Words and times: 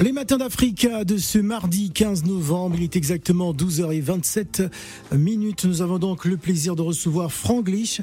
Les 0.00 0.10
matins 0.10 0.38
d'Africa 0.38 1.04
de 1.04 1.16
ce 1.16 1.38
mardi 1.38 1.90
15 1.90 2.24
novembre, 2.24 2.74
il 2.76 2.82
est 2.82 2.96
exactement 2.96 3.52
12h27 3.52 4.68
minutes. 5.12 5.64
Nous 5.64 5.80
avons 5.80 6.00
donc 6.00 6.24
le 6.24 6.36
plaisir 6.36 6.74
de 6.74 6.82
recevoir 6.82 7.30
Franglish 7.30 8.00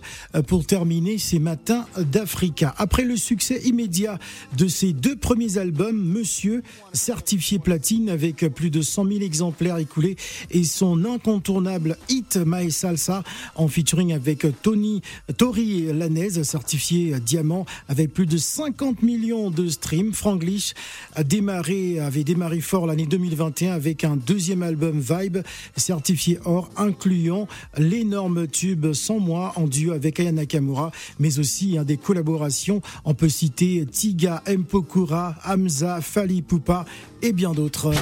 pour 0.48 0.66
terminer 0.66 1.18
ces 1.18 1.40
matins 1.40 1.88
d'Africa. 1.98 2.74
Après 2.78 3.04
le 3.04 3.18
succès 3.18 3.62
immédiat 3.66 4.18
de 4.56 4.68
ses 4.68 4.94
deux 4.94 5.18
premiers 5.18 5.58
albums, 5.58 5.98
Monsieur, 6.02 6.64
certifié 6.94 7.60
platine 7.60 8.10
avec 8.10 8.48
plus 8.54 8.70
de 8.70 8.82
100 8.82 9.06
000 9.06 9.20
exemplaires 9.22 9.78
écoulés 9.78 10.16
et 10.52 10.64
son 10.64 11.04
incontournable 11.04 11.98
hit 12.08 12.40
My 12.46 12.72
Salsa 12.72 13.24
en 13.56 13.68
featuring 13.68 14.14
avec 14.14 14.46
Tony 14.62 15.02
Tori 15.38 15.92
Lanez, 15.92 16.44
certifié 16.46 17.20
diamant 17.20 17.66
avec 17.90 18.14
plus 18.14 18.26
de 18.26 18.38
50 18.38 19.02
millions 19.02 19.52
de 19.52 19.68
streams. 19.68 20.14
Franglish 20.14 20.74
a 21.16 21.24
démarré 21.26 21.79
avait 22.00 22.24
démarré 22.24 22.62
fort 22.62 22.86
l'année 22.86 23.06
2021 23.06 23.74
avec 23.74 24.04
un 24.04 24.16
deuxième 24.16 24.64
album 24.64 25.00
Vibe 25.00 25.40
certifié 25.76 26.40
or 26.46 26.70
incluant 26.78 27.48
l'énorme 27.78 28.48
tube 28.48 28.94
Sans 28.94 29.20
moi 29.20 29.54
en 29.56 29.68
duo 29.68 29.94
avec 29.94 30.20
Aya 30.20 30.32
Nakamura 30.32 30.92
mais 31.20 31.40
aussi 31.40 31.78
des 31.86 31.98
collaborations. 31.98 32.82
On 33.06 33.14
peut 33.14 33.30
citer 33.30 33.86
Tiga 33.90 34.44
Mpokura, 34.48 35.36
Hamza, 35.46 36.02
Fali 36.02 36.42
Poupa 36.42 36.86
et 37.22 37.34
bien 37.34 37.52
d'autres. 37.52 37.94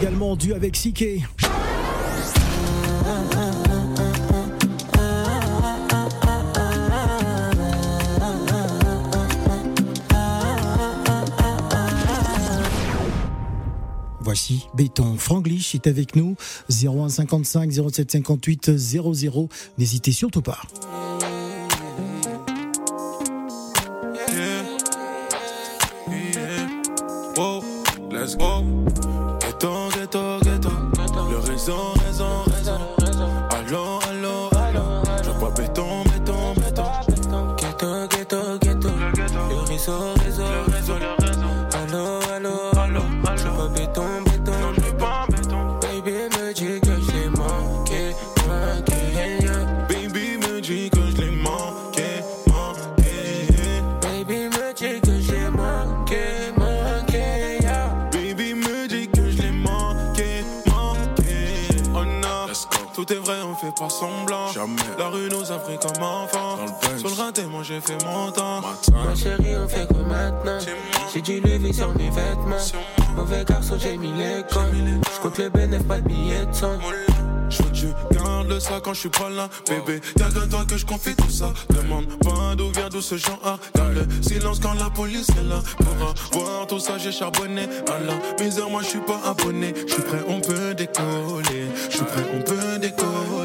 Également 0.00 0.36
dû 0.36 0.54
avec 0.54 0.76
Sike. 0.76 1.04
Voici 14.20 14.66
Béton. 14.74 15.16
Franglish 15.16 15.74
est 15.74 15.86
avec 15.86 16.16
nous. 16.16 16.36
0155 16.68 17.70
0758 17.70 18.76
00. 18.76 19.48
N'hésitez 19.78 20.12
surtout 20.12 20.42
pas. 20.42 20.60
Pas 63.72 63.88
semblant. 63.88 64.52
Jamais. 64.52 64.76
La 64.98 65.08
rue 65.08 65.28
nous 65.30 65.50
a 65.50 65.58
pris 65.58 65.78
comme 65.78 66.02
enfants. 66.02 66.58
Sur 66.98 67.08
le 67.08 67.14
rinté, 67.14 67.44
moi 67.44 67.62
j'ai 67.62 67.80
fait 67.80 68.02
mon 68.04 68.30
temps. 68.30 68.60
Ma 68.60 69.14
chérie, 69.14 69.56
on 69.56 69.68
fait 69.68 69.86
comme 69.88 70.06
maintenant? 70.06 70.58
J'ai 71.12 71.20
du 71.20 71.40
lever 71.40 71.72
sur 71.72 71.94
mes 71.96 72.10
vêtements. 72.10 72.56
Mauvais 73.16 73.44
garçon, 73.44 73.76
j'ai 73.78 73.96
mis 73.96 74.12
les 74.12 74.42
cons. 74.52 74.60
J'compte 75.16 75.38
les 75.38 75.50
bénéfices, 75.50 75.86
pas 75.86 76.00
de 76.00 76.08
billets 76.08 76.46
de 76.46 76.54
sang. 76.54 76.78
Je 77.48 77.62
tu 77.72 77.86
gardes 78.10 78.48
le 78.48 78.58
ça 78.58 78.80
quand 78.82 78.92
je 78.92 79.00
suis 79.00 79.08
pas 79.08 79.30
là, 79.30 79.48
bébé. 79.68 80.00
Y'a 80.18 80.26
que 80.26 80.48
toi 80.50 80.64
que 80.68 80.76
je 80.76 80.84
confie 80.84 81.14
tout 81.14 81.30
ça. 81.30 81.52
Demande 81.70 82.06
pas 82.18 82.56
d'où 82.56 82.70
vient 82.72 82.88
d'où 82.88 83.00
ce 83.00 83.16
genre. 83.16 83.58
Garde 83.74 83.94
le 83.94 84.22
silence 84.22 84.58
quand 84.58 84.74
la 84.74 84.90
police 84.90 85.28
est 85.28 85.48
là. 85.48 85.60
Pour 86.32 86.42
avoir 86.42 86.66
tout 86.66 86.80
ça, 86.80 86.98
j'ai 86.98 87.12
charbonné. 87.12 87.62
À 87.62 88.00
la 88.00 88.44
misère, 88.44 88.68
moi 88.68 88.82
je 88.82 88.88
suis 88.88 89.00
pas 89.00 89.20
abonné. 89.24 89.72
Je 89.86 89.92
suis 89.92 90.02
prêt, 90.02 90.24
on 90.28 90.40
peut 90.40 90.74
décoller. 90.74 91.66
Je 91.88 91.96
suis 91.96 92.04
prêt, 92.04 92.26
on 92.34 92.42
peut 92.42 92.78
décoller. 92.80 93.35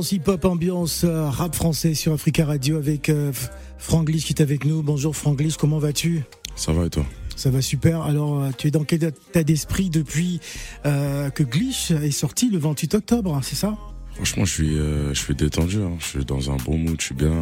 Ambiance 0.00 0.12
hip-hop, 0.12 0.44
ambiance 0.46 1.04
euh, 1.04 1.28
rap 1.28 1.54
français 1.54 1.92
sur 1.92 2.14
Africa 2.14 2.46
Radio 2.46 2.78
avec 2.78 3.10
euh, 3.10 3.32
Franglish 3.76 4.24
qui 4.24 4.32
est 4.32 4.40
avec 4.40 4.64
nous. 4.64 4.82
Bonjour 4.82 5.14
Franglish, 5.14 5.58
comment 5.58 5.78
vas-tu? 5.78 6.22
Ça 6.56 6.72
va 6.72 6.86
et 6.86 6.88
toi? 6.88 7.04
Ça 7.36 7.50
va 7.50 7.60
super. 7.60 8.00
Alors, 8.00 8.40
euh, 8.40 8.48
tu 8.56 8.68
es 8.68 8.70
dans 8.70 8.84
quel 8.84 9.04
état 9.04 9.42
d'esprit 9.44 9.90
depuis 9.90 10.40
que 10.84 11.42
Glitch 11.42 11.90
est 11.90 12.12
sorti 12.12 12.48
le 12.48 12.56
28 12.56 12.94
octobre, 12.94 13.34
hein, 13.34 13.40
c'est 13.42 13.56
ça? 13.56 13.76
Franchement, 14.14 14.46
je 14.46 14.54
suis, 14.54 14.74
je 14.76 15.20
suis 15.22 15.34
détendu. 15.34 15.82
Hein. 15.82 15.92
Je 15.98 16.06
suis 16.06 16.24
dans 16.24 16.50
un 16.50 16.56
bon 16.56 16.78
mood, 16.78 16.96
je 16.98 17.04
suis 17.04 17.14
bien. 17.14 17.34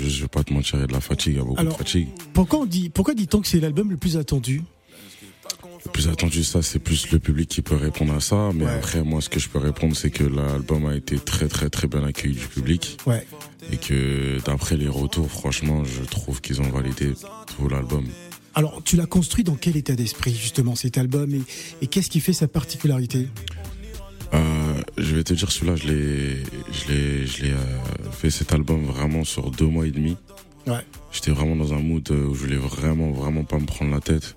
Je, 0.00 0.08
je 0.08 0.22
vais 0.22 0.28
pas 0.28 0.42
te 0.42 0.52
mentir, 0.52 0.78
il 0.78 0.80
y 0.80 0.84
a 0.84 0.86
de 0.88 0.92
la 0.92 1.00
fatigue, 1.00 1.34
il 1.34 1.38
y 1.38 1.40
a 1.40 1.44
beaucoup 1.44 1.62
de 1.62 1.70
fatigue. 1.70 2.08
Pourquoi, 2.32 2.58
on 2.58 2.66
dit, 2.66 2.90
pourquoi 2.90 3.14
dit-on 3.14 3.40
que 3.40 3.46
c'est 3.46 3.60
l'album 3.60 3.88
le 3.88 3.96
plus 3.96 4.16
attendu? 4.16 4.62
Plus 5.88 6.08
attendu, 6.08 6.44
ça, 6.44 6.62
c'est 6.62 6.78
plus 6.78 7.10
le 7.10 7.18
public 7.18 7.48
qui 7.48 7.62
peut 7.62 7.76
répondre 7.76 8.12
à 8.14 8.20
ça. 8.20 8.50
Mais 8.54 8.66
après, 8.66 9.02
moi, 9.02 9.20
ce 9.20 9.28
que 9.28 9.40
je 9.40 9.48
peux 9.48 9.58
répondre, 9.58 9.96
c'est 9.96 10.10
que 10.10 10.24
l'album 10.24 10.86
a 10.86 10.94
été 10.94 11.18
très, 11.18 11.48
très, 11.48 11.70
très 11.70 11.88
bien 11.88 12.04
accueilli 12.04 12.34
du 12.34 12.46
public. 12.46 12.98
Ouais. 13.06 13.26
Et 13.72 13.76
que 13.76 14.38
d'après 14.44 14.76
les 14.76 14.88
retours, 14.88 15.30
franchement, 15.30 15.84
je 15.84 16.02
trouve 16.02 16.40
qu'ils 16.40 16.60
ont 16.60 16.68
validé 16.68 17.12
tout 17.56 17.68
l'album. 17.68 18.06
Alors, 18.54 18.82
tu 18.84 18.96
l'as 18.96 19.06
construit 19.06 19.44
dans 19.44 19.54
quel 19.54 19.76
état 19.76 19.94
d'esprit, 19.94 20.34
justement, 20.34 20.74
cet 20.74 20.98
album 20.98 21.34
Et, 21.80 21.86
qu'est-ce 21.86 22.10
qui 22.10 22.20
fait 22.20 22.32
sa 22.32 22.48
particularité? 22.48 23.28
Euh, 24.34 24.82
je 24.98 25.16
vais 25.16 25.24
te 25.24 25.34
dire, 25.34 25.50
celui-là, 25.50 25.76
je 25.76 25.88
l'ai, 25.88 26.36
je 26.72 26.92
l'ai, 26.92 27.26
je 27.26 27.42
l'ai 27.42 27.52
euh, 27.52 28.10
fait 28.12 28.30
cet 28.30 28.52
album 28.52 28.84
vraiment 28.84 29.24
sur 29.24 29.50
deux 29.50 29.66
mois 29.66 29.86
et 29.86 29.90
demi. 29.90 30.16
Ouais. 30.66 30.84
J'étais 31.10 31.30
vraiment 31.30 31.56
dans 31.56 31.72
un 31.72 31.80
mood 31.80 32.08
où 32.10 32.34
je 32.34 32.40
voulais 32.40 32.56
vraiment, 32.56 33.10
vraiment 33.12 33.44
pas 33.44 33.58
me 33.58 33.66
prendre 33.66 33.92
la 33.92 34.00
tête 34.00 34.36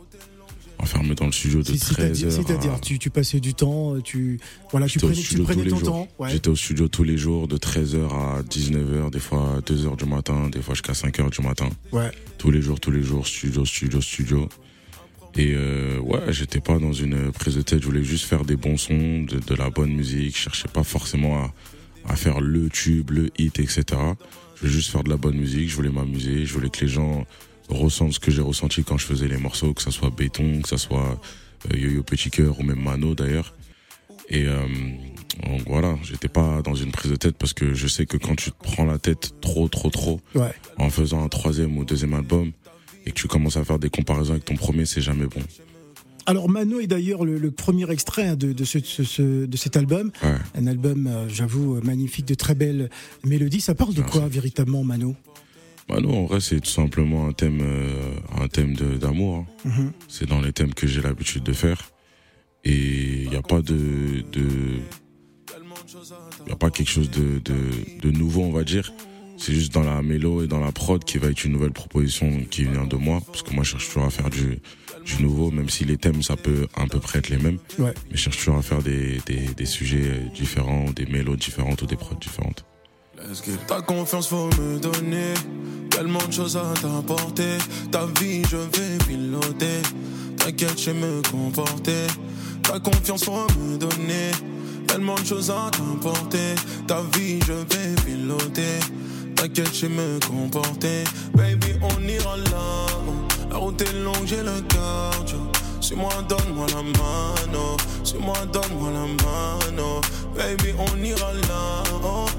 enfermé 0.83 1.15
dans 1.15 1.25
le 1.25 1.31
studio 1.31 1.63
de 1.63 1.75
13 1.75 2.25
heures. 2.25 2.31
C'est-à-dire, 2.31 2.79
tu, 2.81 2.99
tu, 2.99 3.09
passais 3.09 3.39
du 3.39 3.53
temps, 3.53 3.99
tu, 4.01 4.39
voilà, 4.71 4.87
tu 4.87 4.99
prenais, 4.99 5.15
tu 5.15 5.41
prenais 5.41 5.65
ton 5.65 5.79
temps. 5.79 6.07
J'étais 6.27 6.49
au 6.49 6.55
studio 6.55 6.87
tous 6.87 7.03
les 7.03 7.17
jours 7.17 7.47
de 7.47 7.57
13h 7.57 8.09
à 8.11 8.41
19h, 8.43 9.09
des 9.09 9.19
fois 9.19 9.59
2h 9.65 9.97
du 9.97 10.05
matin, 10.05 10.49
des 10.49 10.61
fois 10.61 10.75
jusqu'à 10.75 10.93
5h 10.93 11.31
du 11.31 11.41
matin. 11.41 11.69
Ouais. 11.91 12.11
Tous 12.37 12.51
les 12.51 12.61
jours, 12.61 12.79
tous 12.79 12.91
les 12.91 13.01
jours, 13.01 13.25
studio, 13.25 13.65
studio, 13.65 14.01
studio. 14.01 14.49
Et 15.35 15.53
euh, 15.55 15.99
ouais, 15.99 16.31
j'étais 16.31 16.59
pas 16.59 16.77
dans 16.77 16.93
une 16.93 17.31
prise 17.31 17.55
de 17.55 17.63
tête, 17.63 17.81
je 17.81 17.85
voulais 17.85 18.03
juste 18.03 18.25
faire 18.25 18.45
des 18.45 18.55
bons 18.55 18.77
sons, 18.77 19.23
de, 19.23 19.39
de 19.39 19.55
la 19.55 19.71
bonne 19.71 19.91
musique, 19.91 20.37
je 20.37 20.43
cherchais 20.43 20.67
pas 20.67 20.83
forcément 20.83 21.37
à, 21.37 21.53
à 22.07 22.15
faire 22.15 22.39
le 22.39 22.69
tube, 22.69 23.09
le 23.09 23.31
hit, 23.39 23.57
etc. 23.57 23.83
Je 24.55 24.61
voulais 24.61 24.71
juste 24.71 24.91
faire 24.91 25.03
de 25.03 25.09
la 25.09 25.17
bonne 25.17 25.37
musique, 25.37 25.69
je 25.69 25.75
voulais 25.75 25.89
m'amuser, 25.89 26.45
je 26.45 26.53
voulais 26.53 26.69
que 26.69 26.81
les 26.81 26.87
gens 26.87 27.25
ressentir 27.69 28.13
ce 28.15 28.19
que 28.19 28.31
j'ai 28.31 28.41
ressenti 28.41 28.83
quand 28.83 28.97
je 28.97 29.05
faisais 29.05 29.27
les 29.27 29.37
morceaux, 29.37 29.73
que 29.73 29.81
ça 29.81 29.91
soit 29.91 30.09
Béton, 30.09 30.61
que 30.61 30.69
ça 30.69 30.77
soit 30.77 31.19
euh, 31.71 31.77
Yo-Yo 31.77 32.03
Petit 32.03 32.29
Cœur 32.29 32.59
ou 32.59 32.63
même 32.63 32.81
Mano 32.81 33.15
d'ailleurs. 33.15 33.53
Et 34.29 34.45
euh, 34.47 34.65
donc 35.45 35.61
voilà, 35.67 35.97
j'étais 36.03 36.27
pas 36.27 36.61
dans 36.61 36.75
une 36.75 36.91
prise 36.91 37.11
de 37.11 37.17
tête 37.17 37.35
parce 37.37 37.53
que 37.53 37.73
je 37.73 37.87
sais 37.87 38.05
que 38.05 38.17
quand 38.17 38.35
tu 38.35 38.51
te 38.51 38.63
prends 38.63 38.85
la 38.85 38.97
tête 38.97 39.33
trop, 39.41 39.67
trop, 39.67 39.89
trop, 39.89 40.21
en 40.77 40.89
faisant 40.89 41.23
un 41.23 41.29
troisième 41.29 41.77
ou 41.77 41.85
deuxième 41.85 42.13
album, 42.13 42.51
et 43.05 43.11
que 43.11 43.15
tu 43.15 43.27
commences 43.27 43.57
à 43.57 43.63
faire 43.63 43.79
des 43.79 43.89
comparaisons 43.89 44.31
avec 44.31 44.45
ton 44.45 44.55
premier, 44.55 44.85
c'est 44.85 45.01
jamais 45.01 45.25
bon. 45.25 45.41
Alors 46.25 46.47
Mano 46.49 46.79
est 46.79 46.87
d'ailleurs 46.87 47.25
le, 47.25 47.51
premier 47.51 47.89
extrait 47.91 48.27
hein, 48.27 48.35
de, 48.37 48.53
de, 48.53 48.63
ce, 48.63 49.45
de 49.45 49.57
cet 49.57 49.75
album. 49.75 50.11
Un 50.55 50.67
album, 50.67 51.07
euh, 51.07 51.27
j'avoue, 51.27 51.81
magnifique, 51.83 52.25
de 52.25 52.35
très 52.35 52.55
belles 52.55 52.89
mélodies. 53.25 53.59
Ça 53.59 53.75
parle 53.75 53.93
de 53.93 54.01
quoi 54.01 54.27
véritablement 54.27 54.83
Mano? 54.83 55.15
Bah 55.89 55.99
non, 55.99 56.23
en 56.23 56.25
vrai, 56.25 56.39
c'est 56.39 56.61
tout 56.61 56.69
simplement 56.69 57.27
un 57.27 57.33
thème, 57.33 57.59
euh, 57.61 58.15
un 58.41 58.47
thème 58.47 58.73
d'amour. 58.75 59.45
Hein. 59.65 59.69
Mhm. 59.69 59.91
C'est 60.07 60.27
dans 60.27 60.41
les 60.41 60.53
thèmes 60.53 60.73
que 60.73 60.87
j'ai 60.87 61.01
l'habitude 61.01 61.43
de 61.43 61.53
faire. 61.53 61.91
Et 62.63 63.23
il 63.23 63.29
n'y 63.29 63.35
a 63.35 63.41
pas 63.41 63.61
de, 63.61 64.23
de 64.31 64.79
y 66.47 66.51
a 66.51 66.55
pas 66.55 66.69
quelque 66.69 66.89
chose 66.89 67.11
de, 67.11 67.39
de, 67.39 67.55
de 68.01 68.11
nouveau, 68.11 68.43
on 68.43 68.51
va 68.51 68.63
dire. 68.63 68.93
C'est 69.37 69.53
juste 69.53 69.73
dans 69.73 69.83
la 69.83 70.01
mélo 70.01 70.43
et 70.43 70.47
dans 70.47 70.59
la 70.59 70.71
prod 70.71 71.03
qui 71.03 71.17
va 71.17 71.27
être 71.27 71.43
une 71.43 71.51
nouvelle 71.51 71.73
proposition 71.73 72.45
qui 72.49 72.63
vient 72.63 72.85
de 72.85 72.95
moi. 72.95 73.19
Parce 73.27 73.43
que 73.43 73.53
moi, 73.53 73.65
je 73.65 73.71
cherche 73.71 73.87
toujours 73.87 74.05
à 74.05 74.09
faire 74.09 74.29
du, 74.29 74.59
du 75.05 75.21
nouveau, 75.21 75.51
même 75.51 75.69
si 75.69 75.83
les 75.83 75.97
thèmes, 75.97 76.23
ça 76.23 76.37
peut 76.37 76.67
à 76.75 76.85
peu 76.85 76.99
près 76.99 77.19
être 77.19 77.29
les 77.29 77.37
mêmes. 77.37 77.57
Ouais. 77.77 77.93
Mais 78.09 78.15
je 78.15 78.21
cherche 78.21 78.37
toujours 78.37 78.55
à 78.57 78.61
faire 78.61 78.81
des, 78.81 79.19
des, 79.25 79.47
des 79.57 79.65
sujets 79.65 80.31
différents, 80.33 80.91
des 80.91 81.05
mélos 81.07 81.35
différentes 81.35 81.81
ou 81.81 81.85
des 81.85 81.97
prods 81.97 82.15
différentes. 82.15 82.63
Ta 83.67 83.81
confiance 83.81 84.27
faut 84.27 84.47
me 84.47 84.79
donner? 84.79 85.33
Tellement 85.93 86.25
de 86.27 86.33
choses 86.33 86.57
à 86.57 86.73
t'apporter 86.81 87.59
Ta 87.91 88.05
vie 88.19 88.41
je 88.49 88.57
vais 88.57 88.97
piloter 89.07 89.81
T'inquiète 90.37 90.79
je 90.79 90.89
me 90.89 91.21
comporter 91.29 92.07
Ta 92.63 92.79
confiance 92.79 93.23
faut 93.23 93.47
me 93.59 93.77
donner 93.77 94.31
Tellement 94.87 95.15
de 95.15 95.23
choses 95.23 95.51
à 95.51 95.69
t'apporter 95.69 96.55
Ta 96.87 97.01
vie 97.15 97.39
je 97.47 97.53
vais 97.53 97.95
piloter 98.03 98.79
T'inquiète 99.35 99.73
je 99.73 99.85
me 99.85 100.19
comporter 100.27 101.03
Baby 101.35 101.73
on 101.83 102.07
ira 102.07 102.37
là 102.37 102.87
La 103.51 103.57
route 103.57 103.79
est 103.81 103.93
longue 104.03 104.25
j'ai 104.25 104.41
le 104.41 104.61
cardio 104.67 105.37
suis-moi, 105.83 106.09
donne-moi 106.29 106.65
la 106.69 106.81
mano. 106.81 107.75
Suis-moi, 108.05 108.33
donne-moi 108.53 108.89
la 108.91 109.01
mano. 109.01 109.99
Baby, 110.33 110.73
on 110.79 111.03
ira 111.03 111.33
là. 111.33 111.83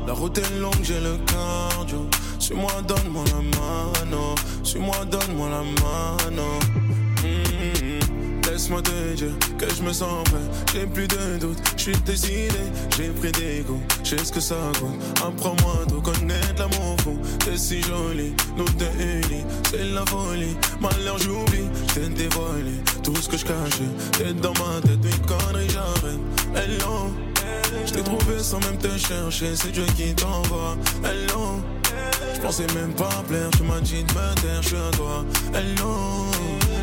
La 0.06 0.15
route 0.15 0.39
est 0.39 0.59
longue, 0.59 0.83
j'ai 0.83 0.99
le 0.99 1.19
cardio. 1.27 2.09
Suis-moi, 2.44 2.70
donne-moi 2.87 3.25
la 3.32 3.41
mano. 3.58 4.35
Suis-moi, 4.62 4.94
donne-moi 5.11 5.49
la 5.49 5.62
mano. 5.82 6.58
Mm-hmm. 7.23 8.50
Laisse-moi 8.50 8.82
te 8.82 9.14
dire 9.14 9.32
que 9.56 9.75
je 9.75 9.82
me 9.82 9.94
sens 9.94 10.23
prêt. 10.25 10.75
J'ai 10.75 10.87
plus 10.87 11.08
de 11.08 11.38
doute, 11.38 11.56
je 11.79 11.82
suis 11.85 11.96
décidé. 12.05 12.50
J'ai 12.99 13.08
pris 13.08 13.32
des 13.32 13.64
goûts, 13.67 13.81
je 14.02 14.11
sais 14.11 14.25
ce 14.26 14.31
que 14.31 14.41
ça 14.41 14.56
coûte. 14.79 14.93
Apprends-moi 15.26 15.87
de 15.88 15.94
connaître 15.94 16.55
l'amour 16.58 16.96
fou. 17.02 17.19
T'es 17.38 17.56
si 17.56 17.81
jolie, 17.81 18.35
nous 18.58 18.69
deux 18.79 18.93
unis, 19.00 19.44
c'est 19.70 19.85
la 19.94 20.05
folie. 20.05 20.55
Malheur, 20.82 21.17
j'oublie, 21.17 21.70
t'es 21.94 22.11
dévoilé. 22.11 22.75
Tout 23.02 23.17
ce 23.17 23.29
que 23.31 23.38
je 23.38 23.44
t'es 24.19 24.35
dans 24.35 24.52
ma 24.52 24.82
tête, 24.82 24.99
une 25.02 25.26
connerie, 25.26 25.70
j'arrête. 25.70 26.20
Hello, 26.55 27.11
je 27.87 27.91
t'ai 27.91 28.02
trouvé 28.02 28.38
sans 28.38 28.61
même 28.61 28.76
te 28.76 28.99
chercher, 28.99 29.56
c'est 29.56 29.73
Dieu 29.73 29.87
qui 29.96 30.14
t'envoie. 30.14 30.76
Hello, 31.02 31.62
pensais 32.44 32.67
même 32.75 32.93
pas 32.93 33.25
plaire, 33.26 33.49
tu 33.56 33.62
m'as 33.62 33.81
dit 33.81 34.05
de 34.05 34.12
me 34.12 34.35
taire, 34.35 34.61
je 34.61 34.69
suis 34.69 34.76
à 34.76 34.91
toi. 34.96 35.25
Hello, 35.55 36.26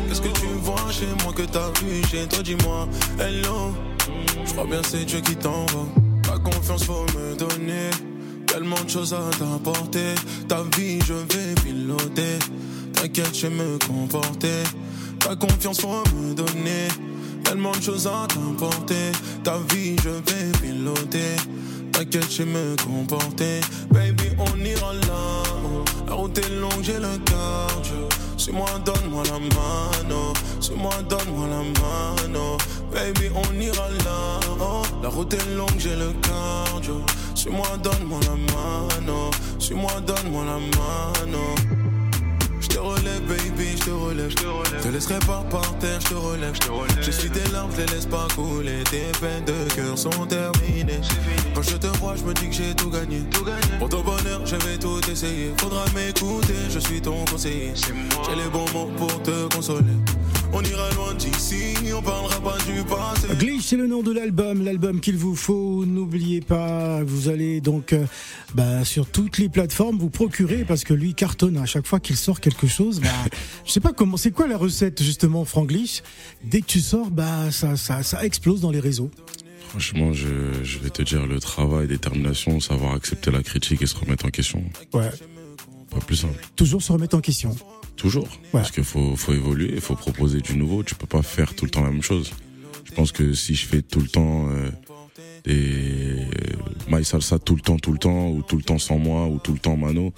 qu'est-ce 0.08 0.20
que 0.20 0.40
tu 0.40 0.46
vois 0.60 0.90
chez 0.90 1.06
moi 1.22 1.32
que 1.32 1.42
t'as 1.42 1.70
vu? 1.80 2.02
Chez 2.10 2.26
toi, 2.26 2.42
dis-moi. 2.42 2.88
Hello, 3.20 3.72
je 4.44 4.52
crois 4.52 4.66
bien 4.66 4.80
c'est 4.82 5.04
Dieu 5.04 5.20
qui 5.20 5.36
t'envoie. 5.36 5.86
Ta 6.24 6.36
confiance 6.38 6.82
faut 6.84 7.06
me 7.16 7.36
donner. 7.36 7.90
Tellement 8.46 8.82
de 8.84 8.90
choses 8.90 9.14
à 9.14 9.22
t'apporter. 9.38 10.14
Ta 10.48 10.62
vie, 10.76 10.98
je 11.06 11.14
vais 11.14 11.54
piloter. 11.62 12.38
T'inquiète, 12.94 13.34
je 13.34 13.46
me 13.46 13.78
comporter. 13.86 14.64
Ta 15.20 15.36
confiance 15.36 15.80
faut 15.80 16.02
me 16.16 16.34
donner. 16.34 16.88
Tellement 17.44 17.72
de 17.72 17.82
choses 17.82 18.08
à 18.08 18.26
t'apporter. 18.26 19.12
Ta 19.44 19.58
vie, 19.72 19.94
je 20.02 20.10
vais 20.10 20.50
piloter. 20.60 21.36
T'inquiète, 21.92 22.32
je 22.32 22.42
me 22.42 22.74
comporter. 22.84 23.60
Baby, 23.92 24.30
on 24.38 24.58
ira 24.64 24.92
là. 24.92 25.31
La 26.12 26.18
route 26.18 26.36
est 26.36 26.50
longue, 26.60 26.82
j'ai 26.82 26.98
le 26.98 27.16
cardio. 27.24 28.06
Suis-moi, 28.36 28.68
donne-moi 28.84 29.22
la 29.24 29.38
mano. 29.38 30.34
Suis-moi, 30.60 30.92
donne-moi 31.08 31.46
la 31.48 31.62
mano. 31.80 32.58
Baby, 32.92 33.30
on 33.34 33.58
ira 33.58 33.88
là. 34.04 34.38
Oh, 34.60 34.82
la 35.02 35.08
route 35.08 35.32
est 35.32 35.54
longue, 35.56 35.78
j'ai 35.78 35.96
le 35.96 36.12
cardio. 36.20 37.00
Suis-moi, 37.34 37.66
donne-moi 37.82 38.20
la 38.24 38.36
mano. 38.52 39.30
Suis-moi, 39.58 39.90
donne-moi 40.06 40.44
la 40.44 40.58
mano. 40.58 41.81
Je 42.72 42.78
te 42.78 42.82
relève, 42.82 43.20
baby, 43.28 43.76
je 43.76 43.84
te 43.84 43.90
relève. 43.90 44.30
Je 44.30 44.34
te, 44.34 44.46
relève. 44.46 44.82
te 44.82 44.88
laisserai 44.88 45.18
pas 45.26 45.44
par 45.50 45.78
terre, 45.78 46.00
je 46.00 46.08
te 46.08 46.14
relève. 46.14 46.54
Je 47.02 47.10
suis 47.10 47.28
tes 47.28 47.46
larmes, 47.52 47.70
je 47.76 47.82
les 47.82 47.86
laisse 47.88 48.06
pas 48.06 48.26
couler. 48.34 48.82
Tes 48.90 49.12
peines 49.20 49.44
de 49.44 49.74
cœur 49.74 49.98
sont 49.98 50.24
terminées. 50.26 51.02
Quand 51.54 51.60
je 51.60 51.76
te 51.76 51.86
vois, 51.98 52.16
je 52.16 52.22
me 52.22 52.32
dis 52.32 52.48
que 52.48 52.54
j'ai 52.54 52.74
tout 52.74 52.88
gagné. 52.88 53.24
Pour 53.78 53.90
ton 53.90 54.00
bonheur, 54.00 54.40
je 54.46 54.56
vais 54.56 54.78
tout 54.78 55.00
essayer. 55.10 55.52
Faudra 55.58 55.84
m'écouter, 55.94 56.54
je 56.70 56.78
suis 56.78 57.02
ton 57.02 57.26
conseiller. 57.26 57.74
J'ai 57.76 58.36
les 58.36 58.48
bons 58.48 58.64
mots 58.72 58.90
pour 58.96 59.22
te 59.22 59.54
consoler. 59.54 59.92
On 60.54 60.62
ira 60.62 60.90
loin 60.92 61.14
d'ici, 61.14 61.74
on 61.96 62.02
parlera 62.02 62.40
pas 62.40 62.58
du 62.66 62.82
passé. 62.84 63.34
Glitch, 63.38 63.64
c'est 63.64 63.76
le 63.76 63.86
nom 63.86 64.02
de 64.02 64.12
l'album, 64.12 64.62
l'album 64.62 65.00
qu'il 65.00 65.16
vous 65.16 65.34
faut. 65.34 65.86
N'oubliez 65.86 66.42
pas, 66.42 67.02
vous 67.04 67.30
allez 67.30 67.62
donc 67.62 67.94
euh, 67.94 68.04
bah, 68.54 68.84
sur 68.84 69.06
toutes 69.06 69.38
les 69.38 69.48
plateformes 69.48 69.98
vous 69.98 70.10
procurer 70.10 70.64
parce 70.64 70.84
que 70.84 70.92
lui 70.92 71.14
cartonne 71.14 71.56
à 71.56 71.64
chaque 71.64 71.86
fois 71.86 72.00
qu'il 72.00 72.16
sort 72.16 72.40
quelque 72.40 72.66
chose. 72.66 73.00
Bah, 73.00 73.08
je 73.64 73.72
sais 73.72 73.80
pas 73.80 73.92
comment, 73.92 74.18
c'est 74.18 74.30
quoi 74.30 74.46
la 74.46 74.58
recette 74.58 75.02
justement, 75.02 75.46
Frank 75.46 75.68
Glitch? 75.68 76.02
Dès 76.44 76.60
que 76.60 76.66
tu 76.66 76.80
sors, 76.80 77.10
bah 77.10 77.50
ça, 77.50 77.76
ça, 77.76 78.02
ça 78.02 78.24
explose 78.24 78.60
dans 78.60 78.70
les 78.70 78.80
réseaux. 78.80 79.10
Franchement, 79.70 80.12
je, 80.12 80.28
je 80.62 80.78
vais 80.80 80.90
te 80.90 81.00
dire 81.00 81.26
le 81.26 81.40
travail, 81.40 81.86
détermination, 81.86 82.60
savoir 82.60 82.92
accepter 82.92 83.30
la 83.30 83.42
critique 83.42 83.80
et 83.80 83.86
se 83.86 83.96
remettre 83.96 84.26
en 84.26 84.28
question. 84.28 84.62
Ouais. 84.92 85.08
Pas 85.92 86.00
plus 86.00 86.16
simple. 86.16 86.40
Toujours 86.56 86.82
se 86.82 86.92
remettre 86.92 87.16
en 87.16 87.20
question. 87.20 87.54
Toujours. 87.96 88.28
Parce 88.50 88.70
qu'il 88.70 88.84
faut, 88.84 89.14
faut 89.16 89.32
évoluer, 89.32 89.72
il 89.74 89.80
faut 89.80 89.94
proposer 89.94 90.40
du 90.40 90.56
nouveau. 90.56 90.82
Tu 90.82 90.94
peux 90.94 91.06
pas 91.06 91.22
faire 91.22 91.54
tout 91.54 91.64
le 91.66 91.70
temps 91.70 91.82
la 91.82 91.90
même 91.90 92.02
chose. 92.02 92.32
Je 92.84 92.92
pense 92.92 93.12
que 93.12 93.34
si 93.34 93.54
je 93.54 93.66
fais 93.66 93.82
tout 93.82 94.00
le 94.00 94.08
temps 94.08 94.48
euh, 94.48 94.70
des 95.44 96.26
My 96.88 97.04
Salsa 97.04 97.38
tout 97.38 97.54
le 97.54 97.60
temps, 97.62 97.76
tout 97.78 97.92
le 97.92 97.98
temps, 97.98 98.28
ou 98.30 98.42
tout 98.42 98.56
le 98.56 98.62
temps 98.62 98.78
sans 98.78 98.98
moi, 98.98 99.26
ou 99.26 99.38
tout 99.38 99.52
le 99.52 99.58
temps 99.58 99.76
Mano, 99.76 100.12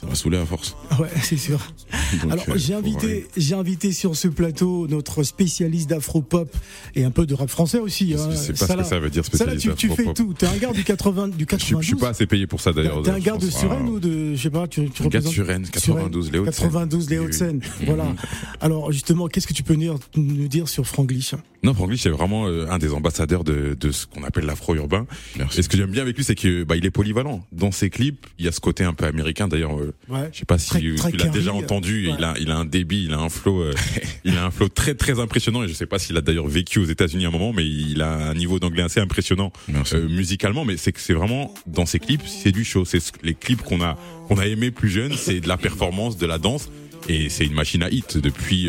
ça 0.00 0.06
va 0.06 0.14
saouler 0.14 0.38
à 0.38 0.46
force. 0.46 0.76
Ouais, 0.98 1.08
c'est 1.22 1.36
sûr. 1.36 1.58
Donc, 2.22 2.32
Alors 2.32 2.44
euh, 2.48 2.54
j'ai 2.56 2.74
invité, 2.74 3.26
j'ai 3.36 3.54
invité 3.54 3.92
sur 3.92 4.16
ce 4.16 4.28
plateau 4.28 4.86
notre 4.88 5.22
spécialiste 5.22 5.88
d'afro-pop 5.90 6.54
et 6.94 7.04
un 7.04 7.10
peu 7.10 7.24
de 7.26 7.34
rap 7.34 7.48
français 7.48 7.78
aussi. 7.78 8.14
hein. 8.18 8.28
Je 8.30 8.36
sais 8.36 8.52
pas 8.52 8.58
ce 8.58 8.66
Salah. 8.66 8.82
que 8.82 8.88
ça 8.88 8.98
veut 8.98 9.10
dire 9.10 9.24
Salah, 9.24 9.52
spécialiste 9.56 9.76
tu, 9.76 9.88
tu 9.88 9.94
fais 9.94 10.12
tout. 10.12 10.34
T'es 10.34 10.46
un 10.46 10.56
gars 10.56 10.72
du 10.72 10.82
80, 10.84 11.28
du 11.28 11.34
Je 11.38 11.38
suis, 11.38 11.46
92. 11.46 11.80
je 11.82 11.86
suis 11.86 11.96
pas 11.96 12.08
assez 12.08 12.26
payé 12.26 12.46
pour 12.46 12.60
ça 12.60 12.72
d'ailleurs. 12.72 13.02
T'es 13.02 13.10
un 13.10 13.18
gars 13.20 13.36
de. 13.36 13.48
Suresnes 13.48 13.84
Ah, 13.86 13.90
ou 13.90 14.00
de, 14.00 14.34
je 14.34 14.42
sais 14.42 14.50
pas, 14.50 14.66
tu, 14.68 14.90
tu 14.90 15.02
Un 15.02 15.06
gars 15.08 15.20
de 15.20 15.26
Suresnes, 15.28 15.66
92, 15.70 16.32
les 16.32 16.38
Hauts-de-Seine. 16.38 16.52
92, 16.54 17.10
les. 17.10 17.18
Hauts-de-Seine. 17.18 17.60
Voilà. 17.86 18.06
Alors 18.60 18.90
justement, 18.92 19.28
qu'est-ce 19.28 19.46
que 19.46 19.54
tu 19.54 19.62
peux 19.62 19.74
nous, 19.76 19.94
nous 20.16 20.48
dire 20.48 20.68
sur 20.68 20.86
Franglish 20.86 21.34
Non, 21.62 21.72
Franglish 21.74 22.02
c'est 22.02 22.10
vraiment 22.10 22.46
euh, 22.46 22.66
un 22.70 22.78
des 22.78 22.92
ambassadeurs 22.92 23.44
de, 23.44 23.76
de 23.78 23.90
ce 23.92 24.06
qu'on 24.06 24.24
appelle 24.24 24.44
l'afro-urbain. 24.44 24.69
Merci. 25.36 25.58
Et 25.58 25.62
ce 25.62 25.68
que 25.68 25.76
j'aime 25.76 25.90
bien 25.90 26.02
avec 26.02 26.16
lui, 26.16 26.24
c'est 26.24 26.34
que 26.34 26.64
bah, 26.64 26.76
il 26.76 26.84
est 26.86 26.90
polyvalent. 26.90 27.46
Dans 27.52 27.72
ses 27.72 27.90
clips, 27.90 28.26
il 28.38 28.44
y 28.44 28.48
a 28.48 28.52
ce 28.52 28.60
côté 28.60 28.84
un 28.84 28.94
peu 28.94 29.04
américain. 29.06 29.48
D'ailleurs, 29.48 29.78
euh, 29.78 29.94
Ouais. 30.08 30.28
je 30.32 30.38
sais 30.40 30.44
pas 30.44 30.58
si 30.58 30.70
Très- 30.70 30.94
très 30.96 31.10
tu 31.12 31.16
l'as 31.18 31.28
déjà 31.28 31.52
entendu. 31.52 32.08
ouais. 32.08 32.14
Il 32.18 32.24
a, 32.24 32.34
il 32.40 32.50
a 32.50 32.56
un 32.56 32.64
débit, 32.64 33.04
il 33.04 33.12
a 33.14 33.18
un 33.18 33.28
flow, 33.28 33.60
euh, 33.62 33.74
il 34.24 34.36
a 34.36 34.44
un 34.46 34.50
flow 34.50 34.68
très 34.68 34.94
très 34.94 35.18
impressionnant. 35.20 35.62
Et 35.64 35.68
je 35.68 35.72
sais 35.74 35.86
pas 35.86 35.98
s'il 35.98 36.16
a 36.16 36.20
d'ailleurs 36.20 36.46
vécu 36.48 36.78
aux 36.78 36.84
États-Unis 36.84 37.24
à 37.24 37.28
un 37.28 37.32
moment, 37.32 37.52
mais 37.52 37.66
il 37.66 38.00
a 38.02 38.30
un 38.30 38.34
niveau 38.34 38.58
d'anglais 38.58 38.82
assez 38.82 39.00
impressionnant 39.00 39.52
euh, 39.92 40.08
musicalement. 40.08 40.64
Mais 40.64 40.76
c'est 40.76 40.92
que 40.92 41.00
c'est 41.00 41.14
vraiment 41.14 41.52
dans 41.66 41.86
ses 41.86 41.98
clips, 41.98 42.22
c'est 42.26 42.52
du 42.52 42.64
show. 42.64 42.84
C'est 42.84 43.00
ce- 43.00 43.12
les 43.22 43.34
clips 43.34 43.62
qu'on 43.62 43.80
a 43.82 43.96
qu'on 44.28 44.38
a 44.38 44.46
aimé 44.46 44.70
plus 44.70 44.88
jeune, 44.90 45.14
c'est 45.16 45.40
de 45.40 45.48
la 45.48 45.56
performance, 45.56 46.16
de 46.16 46.26
la 46.26 46.38
danse. 46.38 46.70
Et 47.08 47.28
c'est 47.30 47.44
une 47.46 47.54
machine 47.54 47.82
à 47.82 47.88
hit 47.90 48.18
depuis. 48.18 48.68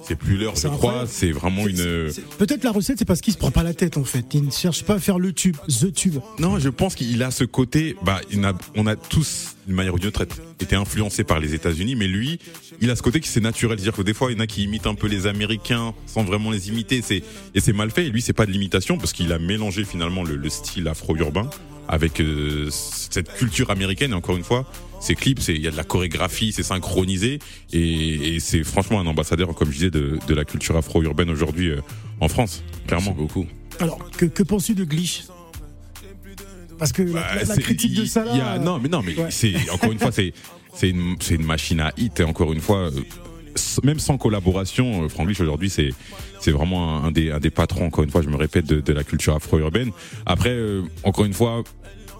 Euh, 0.00 0.04
c'est 0.06 0.14
plus 0.16 0.36
l'heure, 0.36 0.54
je 0.56 0.68
crois. 0.68 1.04
C'est 1.06 1.30
vraiment 1.32 1.66
une. 1.66 1.76
C'est- 2.10 2.22
Peut-être 2.38 2.64
la 2.64 2.72
recette, 2.72 2.98
c'est 2.98 3.04
parce 3.04 3.20
qu'il 3.20 3.32
se 3.32 3.38
prend 3.38 3.50
pas 3.50 3.62
la 3.62 3.74
tête 3.74 3.96
en 3.96 4.04
fait. 4.04 4.24
Il 4.34 4.44
ne 4.44 4.50
cherche 4.50 4.84
pas 4.84 4.94
à 4.94 4.98
faire 4.98 5.18
le 5.18 5.32
tube, 5.32 5.56
the 5.68 5.92
tube. 5.92 6.16
Non, 6.38 6.58
je 6.58 6.68
pense 6.68 6.94
qu'il 6.94 7.22
a 7.22 7.30
ce 7.30 7.44
côté. 7.44 7.96
Bah, 8.02 8.20
il 8.30 8.44
a, 8.44 8.52
on 8.76 8.86
a 8.86 8.96
tous, 8.96 9.56
d'une 9.66 9.76
manière 9.76 9.94
ou 9.94 9.98
d'une 9.98 10.08
autre, 10.08 10.26
été 10.60 10.76
influencés 10.76 11.24
par 11.24 11.40
les 11.40 11.54
États-Unis, 11.54 11.94
mais 11.96 12.06
lui, 12.08 12.38
il 12.80 12.90
a 12.90 12.96
ce 12.96 13.02
côté 13.02 13.20
qui 13.20 13.28
c'est 13.28 13.40
naturel. 13.40 13.78
C'est-à-dire 13.78 13.96
que 13.96 14.02
des 14.02 14.14
fois, 14.14 14.30
il 14.30 14.34
y 14.36 14.40
en 14.40 14.42
a 14.42 14.46
qui 14.46 14.64
imitent 14.64 14.86
un 14.86 14.94
peu 14.94 15.06
les 15.06 15.26
Américains 15.26 15.94
sans 16.06 16.22
vraiment 16.24 16.50
les 16.50 16.68
imiter. 16.68 17.02
C'est 17.02 17.22
et 17.54 17.60
c'est 17.60 17.72
mal 17.72 17.90
fait. 17.90 18.06
Et 18.06 18.10
lui, 18.10 18.22
c'est 18.22 18.32
pas 18.32 18.46
de 18.46 18.50
l'imitation 18.52 18.98
parce 18.98 19.12
qu'il 19.12 19.32
a 19.32 19.38
mélangé 19.38 19.84
finalement 19.84 20.22
le, 20.24 20.36
le 20.36 20.48
style 20.48 20.88
afro-urbain 20.88 21.48
avec 21.88 22.20
euh, 22.20 22.68
cette 22.70 23.32
culture 23.34 23.70
américaine. 23.70 24.12
Et 24.12 24.14
encore 24.14 24.36
une 24.36 24.44
fois, 24.44 24.70
ces 25.00 25.14
clips, 25.14 25.40
c'est 25.40 25.54
il 25.54 25.62
y 25.62 25.66
a 25.66 25.70
de 25.70 25.76
la 25.76 25.84
chorégraphie, 25.84 26.52
c'est 26.52 26.62
synchronisé 26.62 27.38
et, 27.72 28.34
et 28.36 28.40
c'est 28.40 28.62
franchement 28.64 29.00
un 29.00 29.06
ambassadeur, 29.06 29.54
comme 29.54 29.68
je 29.70 29.76
disais, 29.76 29.90
de, 29.90 30.18
de 30.26 30.34
la 30.34 30.44
culture 30.44 30.76
afro-urbaine 30.76 31.30
aujourd'hui 31.30 31.70
euh, 31.70 31.80
en 32.20 32.28
France, 32.28 32.62
clairement. 32.86 33.14
Merci 33.16 33.22
beaucoup. 33.34 33.46
Alors, 33.80 33.98
que, 34.10 34.26
que 34.26 34.42
penses-tu 34.42 34.74
de 34.74 34.84
Glitch 34.84 35.24
Parce 36.78 36.92
que 36.92 37.02
la, 37.02 37.12
Bah, 37.12 37.26
la- 37.34 37.44
la 37.44 37.54
c'est- 37.54 37.60
critique 37.60 37.94
de 37.94 38.02
il- 38.02 38.08
Salah. 38.08 38.30
il 38.32 38.38
y 38.38 38.40
a- 38.40 38.58
non, 38.58 38.78
mais 38.78 38.88
non, 38.88 39.02
mais 39.04 39.14
Ouais. 39.16 39.30
c'est 39.30 39.54
encore 39.70 39.92
une 39.92 39.98
fois, 39.98 40.12
c'est 40.12 40.32
c'est 40.74 40.88
une 40.90 41.16
c'est 41.20 41.34
une 41.34 41.44
machine 41.44 41.80
à 41.80 41.92
hit. 41.96 42.20
Et 42.20 42.24
encore 42.24 42.52
une 42.52 42.60
fois, 42.60 42.90
euh, 42.90 43.00
même 43.82 43.98
sans 43.98 44.16
collaboration, 44.18 45.04
euh, 45.04 45.08
Franglish 45.08 45.40
aujourd'hui, 45.40 45.68
c'est 45.70 45.90
c'est 46.40 46.52
vraiment 46.52 46.98
un, 47.02 47.04
un 47.08 47.10
des 47.10 47.30
un 47.30 47.38
des 47.40 47.50
patrons. 47.50 47.86
Encore 47.86 48.04
une 48.04 48.10
fois, 48.10 48.22
je 48.22 48.28
me 48.28 48.36
répète 48.36 48.66
de, 48.66 48.80
de 48.80 48.92
la 48.92 49.04
culture 49.04 49.34
afro-urbaine. 49.34 49.90
Après, 50.26 50.50
euh, 50.50 50.82
encore 51.04 51.24
une 51.24 51.34
fois. 51.34 51.62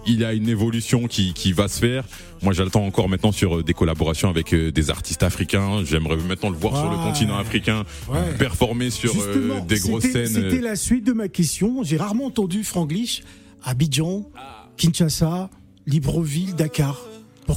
Il 0.07 0.19
y 0.19 0.25
a 0.25 0.33
une 0.33 0.49
évolution 0.49 1.07
qui, 1.07 1.33
qui 1.33 1.53
va 1.53 1.67
se 1.67 1.79
faire. 1.79 2.03
Moi, 2.41 2.53
j'attends 2.53 2.85
encore 2.85 3.07
maintenant 3.07 3.31
sur 3.31 3.57
euh, 3.57 3.63
des 3.63 3.73
collaborations 3.73 4.29
avec 4.29 4.53
euh, 4.53 4.71
des 4.71 4.89
artistes 4.89 5.21
africains. 5.23 5.83
J'aimerais 5.85 6.17
maintenant 6.17 6.49
le 6.49 6.57
voir 6.57 6.75
sur 6.75 6.89
le 6.89 6.97
continent 6.97 7.37
africain, 7.37 7.83
Ouais. 8.09 8.19
performer 8.39 8.89
sur 8.89 9.13
euh, 9.21 9.59
des 9.67 9.77
grosses 9.79 10.03
c'était- 10.03 10.25
scènes. 10.25 10.43
C'était 10.49 10.61
la 10.61 10.75
suite 10.75 11.05
de 11.05 11.13
ma 11.13 11.27
question. 11.27 11.83
J'ai 11.83 11.97
rarement 11.97 12.25
entendu 12.25 12.63
Franglish, 12.63 13.21
Abidjan, 13.63 14.27
Kinshasa, 14.77 15.49
Libreville, 15.85 16.55
Dakar. 16.55 16.99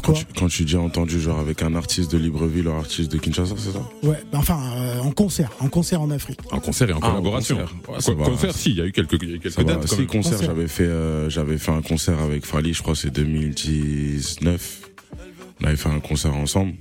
Quand 0.02 0.12
tu, 0.12 0.24
quand 0.38 0.48
tu 0.48 0.64
dis 0.64 0.76
entendu 0.76 1.20
genre 1.20 1.38
avec 1.38 1.62
un 1.62 1.74
artiste 1.74 2.12
de 2.12 2.18
Libreville 2.18 2.68
ou 2.68 2.72
un 2.72 2.78
artiste 2.78 3.12
de 3.12 3.18
Kinshasa, 3.18 3.54
c'est 3.58 3.72
ça 3.72 3.78
Ouais, 4.02 4.22
bah 4.32 4.38
enfin, 4.38 4.58
euh, 4.76 5.00
en 5.00 5.10
concert, 5.10 5.50
en 5.60 5.68
concert 5.68 6.00
en 6.00 6.10
Afrique. 6.10 6.40
En 6.50 6.58
concert 6.60 6.88
et 6.90 6.92
en 6.92 6.98
Ah, 7.02 7.06
en 7.06 7.10
collaboration. 7.10 7.56
concert. 7.86 8.14
Ouais, 8.14 8.22
va. 8.24 8.30
concert, 8.30 8.54
si, 8.54 8.70
il 8.70 8.76
y 8.76 8.80
a 8.80 8.86
eu 8.86 8.92
quelques, 8.92 9.18
il 9.22 9.28
y 9.30 9.32
a 9.32 9.36
eu 9.36 9.40
quelques 9.40 9.62
dates 9.64 9.86
Si 9.86 10.06
concert, 10.06 10.32
Concert. 10.32 10.46
j'avais 10.48 10.68
fait, 10.68 10.84
euh, 10.84 11.28
j'avais 11.30 11.58
fait 11.58 11.72
un 11.72 11.82
concert 11.82 12.18
avec 12.20 12.46
Fali, 12.46 12.72
je 12.74 12.82
crois 12.82 12.94
que 12.94 13.00
c'est 13.00 13.10
2019. 13.10 14.80
On 15.60 15.66
avait 15.66 15.76
fait 15.76 15.88
un 15.90 16.00
concert 16.00 16.34
ensemble. 16.34 16.72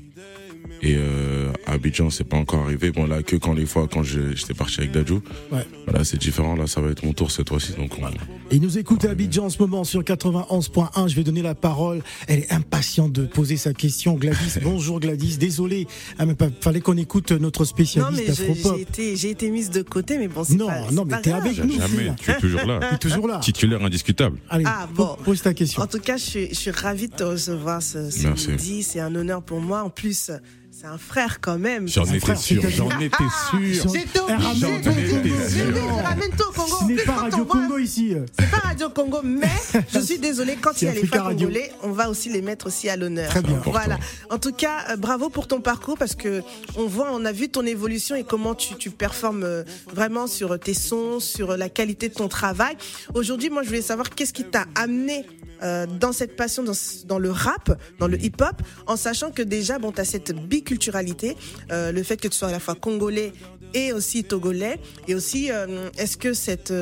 Et 0.81 0.95
euh, 0.97 1.42
Abidjan, 1.65 2.09
c'est 2.09 2.23
pas 2.23 2.37
encore 2.37 2.61
arrivé. 2.63 2.91
Bon 2.91 3.05
là, 3.05 3.23
que 3.23 3.35
quand 3.35 3.53
les 3.53 3.65
fois 3.65 3.87
quand 3.91 4.03
je- 4.03 4.35
j'étais 4.35 4.53
parti 4.53 4.79
avec 4.81 4.91
Dadju. 4.91 5.15
Ouais. 5.51 5.65
Voilà, 5.87 6.03
c'est 6.03 6.17
différent. 6.17 6.55
Là, 6.55 6.67
ça 6.67 6.81
va 6.81 6.89
être 6.91 7.03
mon 7.03 7.13
tour 7.13 7.31
cette 7.31 7.49
fois-ci. 7.49 7.73
Donc 7.73 7.91
on, 7.99 8.07
Et 8.07 8.55
il 8.57 8.61
nous 8.61 8.77
écoute 8.77 9.05
à 9.05 9.11
Abidjan 9.11 9.45
en 9.45 9.49
ce 9.49 9.57
moment 9.59 9.83
sur 9.83 10.03
91.1. 10.03 11.07
Je 11.07 11.15
vais 11.15 11.23
donner 11.23 11.41
la 11.41 11.55
parole. 11.55 12.01
Elle 12.27 12.39
est 12.39 12.51
impatiente 12.53 13.11
de 13.11 13.25
poser 13.25 13.57
sa 13.57 13.73
question. 13.73 14.13
Gladys, 14.15 14.59
bonjour 14.63 14.99
Gladys. 14.99 15.37
Désolé, 15.37 15.87
ah, 16.19 16.25
mais 16.25 16.35
fallait 16.61 16.81
qu'on 16.81 16.97
écoute 16.97 17.31
notre 17.31 17.61
Non, 17.61 17.65
spécialiste 17.65 18.29
afropop. 18.29 18.75
j'ai 18.75 18.81
été, 18.81 19.15
j'ai 19.15 19.29
été 19.31 19.49
mise 19.49 19.69
de 19.69 19.81
côté, 19.81 20.17
mais 20.17 20.27
bon, 20.27 20.43
c'est 20.43 20.55
Non, 20.55 20.67
pas, 20.67 20.91
non, 20.91 21.05
mais 21.05 21.11
pas 21.11 21.17
t'es 21.21 21.29
grave. 21.31 21.45
avec 21.45 21.63
nous. 21.63 21.73
Jamais, 21.79 22.13
tu 22.19 22.31
es 22.31 22.37
toujours 22.39 22.65
là. 22.65 22.79
T'es 22.91 22.97
toujours 22.97 23.27
là. 23.27 23.39
Titulaire 23.39 23.83
indiscutable. 23.83 24.37
Allez, 24.49 24.65
Ah, 24.67 24.87
bon. 24.93 25.15
pose 25.23 25.41
ta 25.41 25.53
question. 25.53 25.81
En 25.81 25.87
tout 25.87 25.99
cas, 25.99 26.17
je 26.17 26.23
suis, 26.23 26.49
je 26.49 26.55
suis 26.55 26.71
ravie 26.71 27.07
de 27.07 27.15
te 27.15 27.23
recevoir 27.23 27.81
ce, 27.81 28.09
ce 28.09 28.23
Merci. 28.27 28.49
midi. 28.51 28.83
C'est 28.83 28.99
un 28.99 29.13
honneur 29.15 29.41
pour 29.41 29.59
moi. 29.61 29.83
En 29.83 29.89
plus, 29.89 30.31
c'est 30.75 30.87
un 30.87 30.97
frère 30.97 31.39
quand 31.39 31.59
même. 31.59 31.87
J'en 31.87 32.05
étais 32.05 32.35
sûr, 32.35 32.61
j'en 32.69 32.89
étais 32.99 33.15
sûr. 33.51 33.93
J'étais 33.93 34.19
Elle 34.27 34.35
ramène 34.37 34.81
tout 34.81 34.89
de 34.89 34.95
le 34.95 35.71
Congo. 35.71 35.97
Je 35.97 36.03
ramène 36.03 36.31
tout 36.31 36.49
au 36.49 36.51
Congo. 36.51 36.75
Ce 36.79 36.85
n'est 36.85 37.03
pas 37.03 37.13
Radio 37.13 37.45
Congo 37.45 37.77
ici. 37.77 38.15
C'est 38.39 38.49
pas 38.49 38.57
Radio 38.57 38.89
Congo, 38.89 39.19
mais 39.23 39.51
je 39.93 39.99
suis 39.99 40.17
désolée, 40.17 40.57
quand 40.59 40.81
il 40.81 40.85
y 40.85 40.87
a 40.87 40.93
les 40.93 41.05
frères 41.05 41.25
congolais, 41.25 41.71
on 41.83 41.91
va 41.91 42.09
aussi 42.09 42.29
les 42.29 42.41
mettre 42.41 42.67
aussi 42.67 42.89
à 42.89 42.95
l'honneur. 42.95 43.29
Très 43.29 43.43
bien. 43.43 43.61
Voilà. 43.65 43.99
En 44.31 44.39
tout 44.39 44.51
cas, 44.51 44.85
euh, 44.89 44.95
bravo 44.95 45.29
pour 45.29 45.47
ton 45.47 45.61
parcours 45.61 45.97
parce 45.97 46.15
que 46.15 46.41
on 46.75 46.87
voit, 46.87 47.09
on 47.11 47.23
a 47.25 47.31
vu 47.31 47.49
ton 47.49 47.65
évolution 47.65 48.15
et 48.15 48.23
comment 48.23 48.55
tu, 48.55 48.75
tu 48.75 48.89
performes 48.89 49.43
euh, 49.43 49.63
vraiment 49.93 50.25
sur 50.25 50.59
tes 50.59 50.73
sons, 50.73 51.19
sur 51.19 51.55
la 51.55 51.69
qualité 51.69 52.09
de 52.09 52.15
ton 52.15 52.27
travail. 52.27 52.75
Aujourd'hui, 53.13 53.51
moi, 53.51 53.61
je 53.61 53.67
voulais 53.67 53.81
savoir 53.83 54.09
qu'est-ce 54.09 54.33
qui 54.33 54.43
t'a 54.43 54.65
amené 54.73 55.23
euh, 55.61 55.85
dans 55.85 56.11
cette 56.11 56.35
passion, 56.35 56.63
dans, 57.05 57.19
le 57.19 57.31
rap, 57.31 57.79
dans 57.99 58.07
le 58.07 58.21
hip-hop, 58.23 58.61
en 58.87 58.95
sachant 58.95 59.31
que 59.31 59.41
déjà, 59.41 59.79
bon, 59.79 59.91
tu 59.91 60.01
as 60.01 60.05
cette 60.05 60.33
biculturalité, 60.33 61.37
euh, 61.71 61.91
le 61.91 62.03
fait 62.03 62.17
que 62.17 62.27
tu 62.27 62.37
sois 62.37 62.49
à 62.49 62.51
la 62.51 62.59
fois 62.59 62.75
congolais 62.75 63.33
et 63.73 63.93
aussi 63.93 64.23
togolais, 64.23 64.79
et 65.07 65.15
aussi, 65.15 65.51
euh, 65.51 65.89
est-ce 65.97 66.17
que 66.17 66.33
cette... 66.33 66.73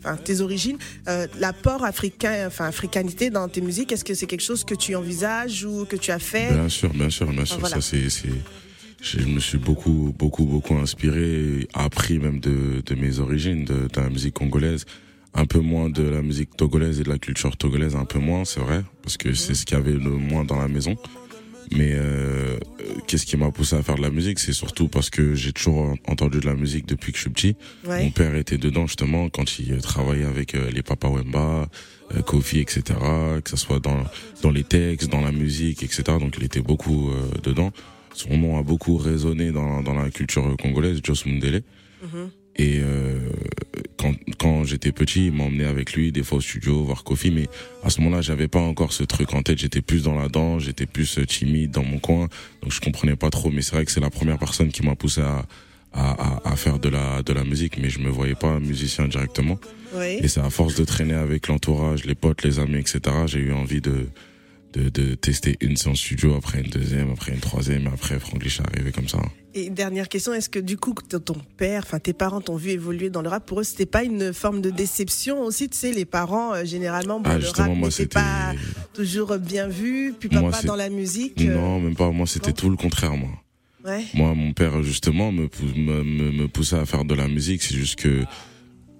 enfin, 0.00 0.16
tes 0.16 0.40
origines, 0.40 0.78
l'apport 1.38 1.84
africain, 1.84 2.44
enfin 2.46 2.66
africanité 2.66 3.30
dans 3.30 3.48
tes 3.48 3.60
musiques, 3.60 3.92
est-ce 3.92 4.04
que 4.04 4.14
c'est 4.14 4.26
quelque 4.26 4.42
chose 4.42 4.64
que 4.64 4.74
tu 4.74 4.94
envisages 4.94 5.64
ou 5.64 5.84
que 5.84 5.96
tu 5.96 6.10
as 6.10 6.18
fait? 6.18 6.52
Bien 6.52 6.68
sûr, 6.68 6.90
bien 6.92 7.10
sûr, 7.10 7.30
bien 7.30 7.44
sûr. 7.44 7.58
Voilà. 7.58 7.76
Ça, 7.76 7.80
c'est, 7.80 8.10
c'est, 8.10 8.28
je 9.00 9.18
me 9.18 9.38
suis 9.38 9.58
beaucoup, 9.58 10.14
beaucoup, 10.18 10.46
beaucoup 10.46 10.76
inspiré, 10.76 11.68
appris 11.74 12.18
même 12.18 12.40
de, 12.40 12.82
de 12.84 12.94
mes 12.94 13.18
origines, 13.18 13.64
de, 13.64 13.86
de 13.86 14.00
la 14.00 14.08
musique 14.08 14.34
congolaise. 14.34 14.84
Un 15.34 15.46
peu 15.46 15.58
moins 15.60 15.90
de 15.90 16.02
la 16.02 16.22
musique 16.22 16.56
togolaise 16.56 17.00
et 17.00 17.02
de 17.02 17.08
la 17.08 17.18
culture 17.18 17.56
togolaise, 17.56 17.96
un 17.96 18.04
peu 18.04 18.18
moins, 18.20 18.44
c'est 18.44 18.60
vrai, 18.60 18.82
parce 19.02 19.16
que 19.16 19.34
c'est 19.34 19.54
ce 19.54 19.64
qu'il 19.66 19.76
y 19.76 19.80
avait 19.80 19.92
le 19.92 20.10
moins 20.10 20.44
dans 20.44 20.58
la 20.60 20.68
maison. 20.68 20.96
Mais 21.72 21.92
euh, 21.94 21.98
euh, 22.02 22.56
qu'est-ce 23.08 23.24
qui 23.26 23.36
m'a 23.36 23.50
poussé 23.50 23.74
à 23.74 23.82
faire 23.82 23.96
de 23.96 24.02
la 24.02 24.10
musique? 24.10 24.38
C'est 24.38 24.52
surtout 24.52 24.86
parce 24.88 25.10
que 25.10 25.34
j'ai 25.34 25.52
toujours 25.52 25.94
entendu 26.06 26.38
de 26.38 26.46
la 26.46 26.54
musique 26.54 26.86
depuis 26.86 27.10
que 27.10 27.16
je 27.18 27.22
suis 27.22 27.30
petit. 27.30 27.56
Mon 27.84 27.90
Ouais. 27.90 28.10
père 28.14 28.34
était 28.36 28.58
dedans 28.58 28.86
justement 28.86 29.28
quand 29.30 29.58
il 29.58 29.72
euh, 29.72 29.80
travaillait 29.80 30.26
avec 30.26 30.54
euh, 30.54 30.70
les 30.70 30.82
Papa 30.82 31.08
Wemba, 31.08 31.68
Kofi, 32.26 32.60
etc. 32.60 32.82
Que 33.42 33.50
ce 33.50 33.56
soit 33.56 33.80
dans 33.80 34.04
dans 34.42 34.50
les 34.50 34.62
textes, 34.62 35.10
dans 35.10 35.22
la 35.22 35.32
musique, 35.32 35.82
etc. 35.82 36.02
Donc 36.20 36.34
il 36.38 36.44
était 36.44 36.60
beaucoup 36.60 37.08
euh, 37.10 37.14
dedans. 37.42 37.72
Son 38.12 38.36
nom 38.36 38.58
a 38.58 38.62
beaucoup 38.62 38.96
résonné 38.98 39.50
dans 39.50 39.82
dans 39.82 39.94
la 39.94 40.10
culture 40.10 40.56
congolaise, 40.60 41.00
Joss 41.02 41.24
Mundele. 41.26 41.62
Mhm. 42.02 42.30
Et 42.56 42.78
euh, 42.80 43.18
quand 44.04 44.14
quand 44.38 44.64
j'étais 44.64 44.92
petit, 44.92 45.26
il 45.26 45.32
m'emmenait 45.32 45.64
avec 45.64 45.94
lui 45.94 46.12
des 46.12 46.22
fois 46.22 46.38
au 46.38 46.40
studio 46.40 46.84
voir 46.84 47.04
Kofi, 47.04 47.30
mais 47.30 47.48
à 47.82 47.90
ce 47.90 48.00
moment-là, 48.00 48.22
j'avais 48.22 48.48
pas 48.48 48.60
encore 48.60 48.92
ce 48.92 49.04
truc 49.04 49.32
en 49.34 49.42
tête. 49.42 49.58
J'étais 49.58 49.80
plus 49.80 50.02
dans 50.02 50.14
la 50.14 50.28
danse, 50.28 50.64
j'étais 50.64 50.86
plus 50.86 51.18
euh, 51.18 51.24
timide 51.26 51.70
dans 51.70 51.84
mon 51.84 51.98
coin, 51.98 52.28
donc 52.62 52.72
je 52.72 52.80
comprenais 52.80 53.16
pas 53.16 53.30
trop. 53.30 53.50
Mais 53.50 53.62
c'est 53.62 53.74
vrai 53.76 53.84
que 53.84 53.92
c'est 53.92 54.00
la 54.00 54.10
première 54.10 54.38
personne 54.38 54.68
qui 54.68 54.82
m'a 54.84 54.94
poussé 54.94 55.22
à, 55.22 55.46
à, 55.92 56.10
à, 56.46 56.52
à 56.52 56.56
faire 56.56 56.78
de 56.78 56.88
la 56.88 57.22
de 57.22 57.32
la 57.32 57.44
musique, 57.44 57.78
mais 57.78 57.90
je 57.90 58.00
me 58.00 58.10
voyais 58.10 58.34
pas 58.34 58.58
musicien 58.60 59.08
directement. 59.08 59.58
Oui. 59.94 60.18
Et 60.22 60.28
c'est 60.28 60.40
à 60.40 60.50
force 60.50 60.74
de 60.74 60.84
traîner 60.84 61.14
avec 61.14 61.48
l'entourage, 61.48 62.04
les 62.04 62.14
potes, 62.14 62.42
les 62.42 62.58
amis, 62.58 62.78
etc. 62.78 63.00
J'ai 63.26 63.40
eu 63.40 63.52
envie 63.52 63.80
de 63.80 64.08
de, 64.74 64.88
de 64.88 65.14
tester 65.14 65.56
une 65.60 65.76
séance 65.76 65.98
studio, 65.98 66.34
après 66.34 66.60
une 66.60 66.70
deuxième, 66.70 67.10
après 67.10 67.32
une 67.32 67.40
troisième, 67.40 67.86
après 67.86 68.18
Franglish 68.18 68.60
est 68.60 68.66
arrivé 68.76 68.92
comme 68.92 69.08
ça. 69.08 69.18
Et 69.56 69.70
dernière 69.70 70.08
question, 70.08 70.34
est-ce 70.34 70.48
que 70.48 70.58
du 70.58 70.76
coup 70.76 70.94
ton 70.94 71.36
père, 71.56 71.82
enfin 71.86 72.00
tes 72.00 72.12
parents 72.12 72.40
t'ont 72.40 72.56
vu 72.56 72.70
évoluer 72.70 73.08
dans 73.08 73.22
le 73.22 73.28
rap 73.28 73.46
Pour 73.46 73.60
eux, 73.60 73.64
c'était 73.64 73.86
pas 73.86 74.02
une 74.02 74.32
forme 74.32 74.60
de 74.60 74.70
déception 74.70 75.42
aussi 75.42 75.68
Tu 75.68 75.78
sais, 75.78 75.92
les 75.92 76.04
parents 76.04 76.52
euh, 76.54 76.64
généralement, 76.64 77.20
bon, 77.20 77.30
Ah, 77.32 77.38
le 77.38 77.48
rap 77.48 77.68
moi, 77.68 77.76
n'était 77.88 77.90
c'était- 77.90 78.14
pas 78.14 78.52
toujours 78.94 79.36
bien 79.38 79.68
vu, 79.68 80.12
puis 80.18 80.28
papa 80.28 80.60
dans 80.64 80.74
la 80.76 80.90
musique. 80.90 81.40
euh, 81.42 81.54
Non, 81.54 81.78
même 81.80 81.94
pas. 81.94 82.10
Moi, 82.10 82.26
c'était 82.26 82.52
tout 82.52 82.68
le 82.68 82.76
contraire, 82.76 83.16
moi. 83.16 83.30
Ouais. 83.84 84.02
Moi, 84.14 84.34
mon 84.34 84.52
père, 84.54 84.82
justement, 84.82 85.30
me, 85.30 85.48
me, 85.76 86.02
me 86.32 86.48
poussait 86.48 86.76
à 86.78 86.86
faire 86.86 87.04
de 87.04 87.14
la 87.14 87.28
musique. 87.28 87.62
C'est 87.62 87.74
juste 87.76 87.96
que 88.00 88.24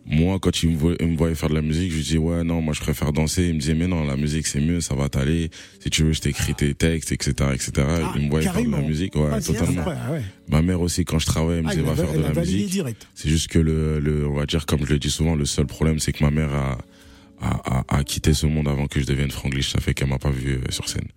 moi, 0.07 0.39
quand 0.39 0.63
il 0.63 0.71
me, 0.71 0.77
voyait, 0.77 0.97
il 1.01 1.07
me 1.09 1.17
voyait 1.17 1.35
faire 1.35 1.49
de 1.49 1.55
la 1.55 1.63
musique, 1.63 1.91
je 1.91 1.97
lui 1.97 2.03
disais, 2.03 2.19
ouais, 2.19 2.45
non, 2.45 2.61
moi, 2.61 2.75
je 2.75 2.81
préfère 2.81 3.13
danser. 3.13 3.45
Il 3.49 3.55
me 3.55 3.59
disait, 3.61 3.75
mais 3.75 3.87
non, 3.87 4.05
la 4.05 4.17
musique, 4.17 4.47
c'est 4.47 4.61
mieux, 4.61 4.81
ça 4.83 4.95
va 4.95 5.09
t'aller. 5.09 5.49
Si 5.81 5.89
tu 5.89 6.05
veux, 6.05 6.13
je 6.13 6.21
t'écris 6.21 6.55
tes 6.55 6.75
textes, 6.75 7.11
etc., 7.13 7.33
etc. 7.55 7.73
Ah, 7.79 8.13
il 8.17 8.25
me 8.27 8.29
voyait 8.31 8.49
faire 8.49 8.63
de 8.63 8.71
la 8.71 8.83
musique, 8.83 9.15
ouais, 9.17 9.31
Ah, 9.33 9.41
totalement. 9.41 9.83
vrai, 9.83 9.97
ouais. 10.13 10.23
Ma 10.49 10.61
mère 10.61 10.81
aussi, 10.83 11.05
quand 11.07 11.19
je 11.19 11.27
travaillais, 11.27 11.59
elle 11.61 11.65
me 11.65 11.71
Ah, 11.71 11.75
disait, 11.75 11.87
va 11.87 11.95
faire 11.97 12.13
de 12.13 12.21
la 12.21 12.33
musique. 12.35 12.85
C'est 13.15 13.29
juste 13.31 13.49
que 13.49 13.59
le, 13.59 13.99
le, 13.99 14.27
on 14.29 14.35
va 14.35 14.45
dire, 14.47 14.67
comme 14.67 14.85
je 14.85 14.93
le 14.93 14.99
dis 14.99 15.11
souvent, 15.11 15.35
le 15.37 15.47
seul 15.47 15.67
problème, 15.67 15.99
c'est 15.99 16.13
que 16.13 16.23
ma 16.23 16.31
mère 16.31 16.53
a, 16.53 16.79
a, 17.41 17.79
a, 17.89 17.97
a 17.99 18.05
quitté 18.05 18.35
ce 18.35 18.47
monde 18.47 18.69
avant 18.69 18.87
que 18.89 19.01
je 19.01 19.07
devienne 19.07 19.31
franglish. 19.31 19.71
Ça 19.71 19.81
fait 19.81 19.95
qu'elle 19.95 20.09
m'a 20.09 20.19
pas 20.19 20.31
vu 20.31 20.57
euh, 20.57 20.71
sur 20.71 20.87
scène. 20.89 21.09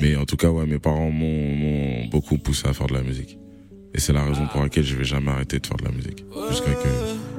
Mais 0.00 0.14
en 0.14 0.26
tout 0.26 0.36
cas, 0.36 0.50
ouais, 0.50 0.64
mes 0.66 0.78
parents 0.78 1.10
m'ont 1.10 2.06
beaucoup 2.06 2.38
poussé 2.38 2.68
à 2.68 2.72
faire 2.72 2.86
de 2.86 2.94
la 2.94 3.02
musique. 3.02 3.36
Et 3.94 4.00
c'est 4.00 4.12
la 4.12 4.24
raison 4.24 4.46
pour 4.52 4.62
laquelle 4.62 4.84
je 4.84 4.94
vais 4.96 5.04
jamais 5.04 5.30
arrêter 5.30 5.58
de 5.58 5.66
faire 5.66 5.76
de 5.76 5.84
la 5.84 5.90
musique. 5.90 6.24
Jusqu'à 6.50 6.72
que 6.72 6.88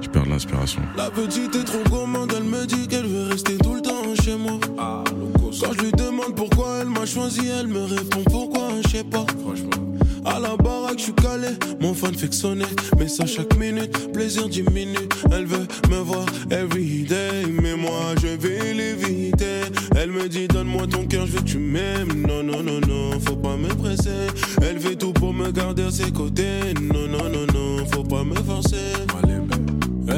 je 0.02 0.10
perde 0.10 0.28
l'inspiration. 0.28 0.82
La 0.98 1.10
petite 1.10 1.56
est 1.56 1.64
trop 1.64 1.84
gourmande, 1.90 2.34
elle 2.36 2.44
me 2.44 2.66
dit 2.66 2.88
qu'elle 2.88 3.06
veut 3.06 3.30
rester 3.30 3.58
tout 3.58 3.76
le 3.76 3.82
temps 3.82 4.04
chez 4.24 4.36
moi. 4.36 4.60
Quand 4.78 5.74
je 5.74 5.82
lui 5.82 5.92
demande 5.92 6.36
pourquoi 6.36 6.80
elle 6.82 6.90
m'a 6.90 7.06
choisi, 7.06 7.48
elle 7.48 7.68
me 7.68 7.84
répond 7.84 8.24
pourquoi, 8.24 8.70
je 8.84 8.90
sais 8.90 9.04
pas. 9.04 9.26
À 10.26 10.40
la 10.40 10.56
baraque, 10.58 11.00
je 11.00 11.04
suis 11.04 11.14
calé, 11.14 11.48
mon 11.80 11.94
fan 11.94 12.14
fait 12.14 12.34
sonner. 12.34 12.66
Mais 12.98 13.08
ça 13.08 13.26
chaque 13.26 13.56
minute, 13.58 14.12
plaisir 14.12 14.50
diminue. 14.50 15.08
Elle 15.32 15.46
veut 15.46 15.68
me 15.90 15.98
voir 15.98 16.26
every 16.52 17.04
day, 17.04 17.46
mais 17.62 17.76
moi 17.76 18.16
je 18.22 18.28
vais 18.28 18.74
l'éviter. 18.74 19.10
Elle 19.10 19.19
me 20.20 20.28
dit 20.28 20.48
donne-moi 20.48 20.88
ton 20.88 21.06
cœur, 21.06 21.26
je 21.28 21.34
veux 21.34 21.40
que 21.40 21.46
tu 21.46 21.58
m'aimes. 21.58 22.26
Non, 22.28 22.44
non, 22.44 22.64
non, 22.64 22.80
non, 22.88 23.20
faut 23.20 23.36
pas 23.36 23.56
me 23.56 23.70
presser. 23.70 24.28
Elle 24.62 24.80
fait 24.80 24.96
tout 24.96 25.14
pour 25.14 25.34
me 25.34 25.52
garder 25.52 25.84
à 25.84 25.92
ses 25.92 26.12
côtés. 26.12 26.74
Non, 26.82 27.08
non, 27.08 27.30
non, 27.30 27.46
non, 27.54 27.86
faut 27.92 28.04
pas 28.04 28.24
me 28.24 28.36
forcer. 28.36 28.78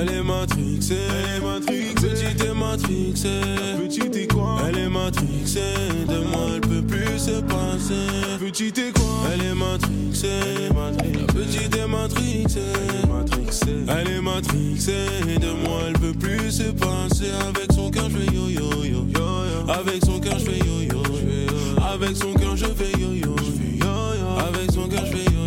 Elle 0.02 0.14
est 0.14 0.24
matrixée, 0.24 0.96
elle 0.96 1.38
est 1.38 1.46
matrixée, 1.46 1.94
petite 1.94 2.44
est 2.44 2.54
matrixée, 2.56 3.30
petite 3.80 4.16
est 4.16 4.34
quoi? 4.34 4.58
Elle 4.68 4.80
est 4.80 4.90
matrixée, 4.90 5.60
de 6.08 6.18
moi 6.26 6.48
elle 6.56 6.62
peut 6.62 6.82
plus 6.82 7.20
se 7.20 7.40
passer. 7.42 8.40
Petite 8.40 8.80
est 8.80 8.98
quoi? 8.98 9.30
Elle 9.32 9.46
est 9.46 9.54
matrixée, 9.54 10.28
elle 10.28 10.64
est 10.64 10.74
matrixée, 10.74 11.20
la 11.20 11.28
petite 11.34 11.76
est 11.76 11.88
matrixée, 11.88 12.62
elle 13.88 14.10
est 14.10 14.22
matrixée, 14.22 15.38
de 15.40 15.52
moi 15.68 15.82
elle 15.88 15.94
peut 15.94 16.18
plus 16.18 16.50
se 16.50 16.72
passer. 16.72 17.30
Avec 17.48 17.72
son 17.72 17.92
cœur 17.92 18.10
je 18.10 18.18
fais 18.18 18.36
yo 18.36 18.50
yo 18.50 18.84
yo 18.84 19.06
yo, 19.14 19.70
avec 19.70 20.04
son 20.04 20.20
cœur 20.20 20.40
je 20.40 20.46
fais 20.46 20.58
yo 20.58 20.82
yo, 20.82 21.04
avec 21.94 22.18
son 22.18 22.34
cœur 22.34 22.58
je 22.58 22.66
fais 22.66 23.00
yo 23.00 23.14
yo, 23.14 23.36
avec 24.40 24.72
son 24.72 24.88
cœur 24.88 25.06
je 25.06 25.12
fais 25.12 25.32
yo 25.32 25.41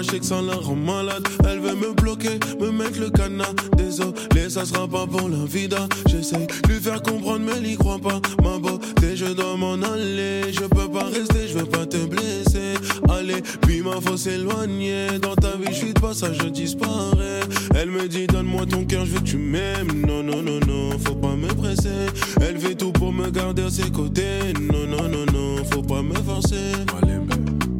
je 0.00 0.10
sais 0.10 0.18
que 0.18 0.26
ça 0.26 0.40
la 0.42 0.54
rend 0.54 0.76
malade. 0.76 1.26
Elle 1.48 1.60
veut 1.60 1.74
me 1.74 1.92
bloquer, 1.92 2.38
me 2.60 2.70
mettre 2.70 3.00
le 3.00 3.10
canard. 3.10 3.54
Désolé, 3.76 4.48
ça 4.48 4.64
sera 4.64 4.86
pas 4.86 5.06
pour 5.06 5.28
la 5.28 5.44
vida. 5.44 5.88
J'essaye 6.06 6.46
de 6.46 6.68
lui 6.68 6.80
faire 6.80 7.02
comprendre, 7.02 7.40
mais 7.46 7.52
elle 7.58 7.66
y 7.66 7.76
croit 7.76 7.98
pas. 7.98 8.20
Ma 8.42 8.58
beauté, 8.58 9.16
je 9.16 9.26
dois 9.26 9.56
m'en 9.56 9.74
aller. 9.74 10.52
Je 10.52 10.60
peux 10.60 10.88
pas 10.88 11.04
rester, 11.04 11.48
je 11.48 11.58
veux 11.58 11.66
pas 11.66 11.86
te 11.86 11.98
blesser. 12.06 12.74
Allez, 13.08 13.42
puis 13.62 13.82
ma 13.82 14.00
faut 14.00 14.16
s'éloigner. 14.16 15.18
Dans 15.20 15.34
ta 15.34 15.56
vie, 15.56 15.68
je 15.70 15.74
suis 15.74 15.94
de 15.94 16.00
passage, 16.00 16.38
je 16.42 16.48
disparais. 16.48 17.40
Elle 17.74 17.90
me 17.90 18.08
dit, 18.08 18.26
donne-moi 18.26 18.66
ton 18.66 18.84
cœur, 18.84 19.04
je 19.06 19.12
veux 19.12 19.20
que 19.20 19.24
tu 19.24 19.36
m'aimes. 19.36 20.04
Non, 20.06 20.22
non, 20.22 20.42
non, 20.42 20.60
non, 20.66 20.90
faut 21.04 21.14
pas 21.14 21.36
me 21.36 21.48
presser. 21.48 22.06
Elle 22.40 22.58
fait 22.58 22.74
tout 22.74 22.92
pour 22.92 23.12
me 23.12 23.30
garder 23.30 23.62
à 23.62 23.70
ses 23.70 23.90
côtés. 23.90 24.52
Non, 24.60 24.86
non, 24.86 25.08
non, 25.08 25.26
non, 25.32 25.64
faut 25.70 25.82
pas 25.82 26.02
me 26.02 26.14
forcer. 26.14 26.72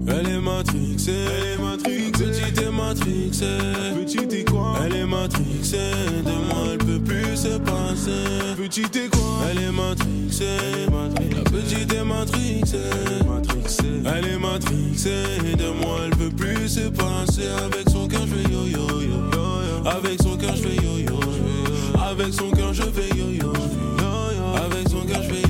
Elle 0.09 0.29
est 0.29 0.41
matrixée, 0.41 1.13
elle 1.13 1.47
est 1.55 1.63
matrixée, 1.63 2.11
petite 2.11 2.63
et 2.63 2.71
matrixée, 2.71 3.47
petite 3.99 4.33
et 4.33 4.45
quoi? 4.45 4.79
Elle 4.85 4.95
est 4.97 5.07
matrixée, 5.07 5.77
de 6.25 6.31
moi 6.49 6.67
elle 6.73 6.79
peut 6.79 7.01
plus 7.01 7.37
se 7.37 7.59
passer, 7.59 8.55
petite 8.57 8.97
et 8.97 9.09
quoi? 9.09 9.21
Elle 9.51 9.63
est 9.65 9.73
matrixée, 9.73 10.47
la 11.35 11.43
petite 11.43 11.93
est 11.93 12.05
matrixée, 12.05 12.79
matrixée, 13.29 14.03
elle 14.05 14.29
est 14.29 14.39
matrixée, 14.39 15.57
de 15.59 15.85
moi 15.85 15.99
elle 16.05 16.17
peut 16.17 16.31
plus 16.31 16.69
se 16.69 16.89
passer, 16.89 17.49
avec 17.65 17.89
son 17.91 18.07
cœur 18.07 18.23
je 18.27 18.35
fais 18.35 18.53
yo 18.53 18.65
yo 18.67 19.01
yo, 19.01 19.89
avec 19.89 20.23
son 20.23 20.37
cœur 20.37 20.55
je 20.55 20.63
fais 20.63 20.77
yo 20.77 20.99
yo, 20.99 21.19
avec 22.01 22.33
son 22.33 22.51
cœur 22.53 22.73
je 22.73 22.83
fais 22.83 23.09
yo 23.17 23.31
yo, 23.31 23.53
avec 24.55 24.89
son 24.89 25.01
cœur 25.05 25.23
je 25.23 25.29
fais 25.35 25.46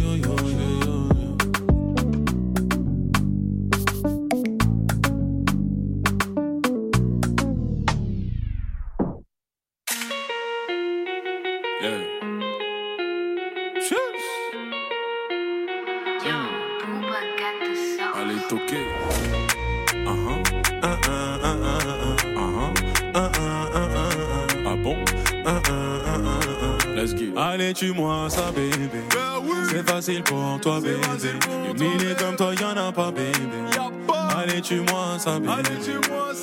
tue-moi 27.76 28.28
ça, 28.30 28.50
bébé. 28.52 29.04
C'est 29.71 29.88
facile 29.88 30.23
pour 30.23 30.59
toi, 30.61 30.80
bébé. 30.80 30.99
Millier 31.78 32.14
comme 32.18 32.37
toi, 32.37 32.52
y'en 32.54 32.76
a 32.76 32.90
pas, 32.90 33.11
bébé. 33.11 33.33
Allez, 34.37 34.61
tue-moi 34.62 35.18
ça, 35.18 35.38
bébé. 35.38 35.52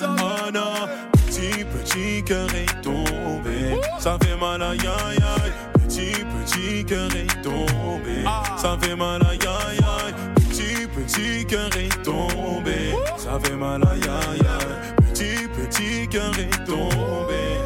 Oh 0.02 0.52
non, 0.54 0.88
petit, 1.26 1.66
petit 1.66 2.24
cœur 2.24 2.48
est 2.54 2.82
tombé. 2.82 3.80
Ça 4.00 4.18
fait 4.24 4.38
mal, 4.40 4.62
aïe, 4.62 4.80
aïe, 4.80 5.18
aïe. 5.18 5.52
Petit, 5.74 6.14
petit 6.36 6.86
cœur 6.86 7.10
est 7.16 7.42
tombé. 7.42 8.24
Ça 8.58 8.78
fait 8.80 8.96
mal, 8.96 9.22
aïe, 9.30 9.40
aïe, 9.42 9.80
aïe. 9.80 10.14
Petit, 10.36 10.88
petit 10.88 11.46
cœur 11.46 11.70
est 11.78 12.04
tombé. 12.04 12.94
Ça 13.18 13.40
fait 13.44 13.56
mal, 13.56 13.82
aïe, 13.92 14.02
aïe, 14.04 14.40
aïe. 14.40 15.06
Petit, 15.10 15.48
petit 15.48 16.08
cœur 16.10 16.32
est 16.38 16.66
tombé. 16.66 17.63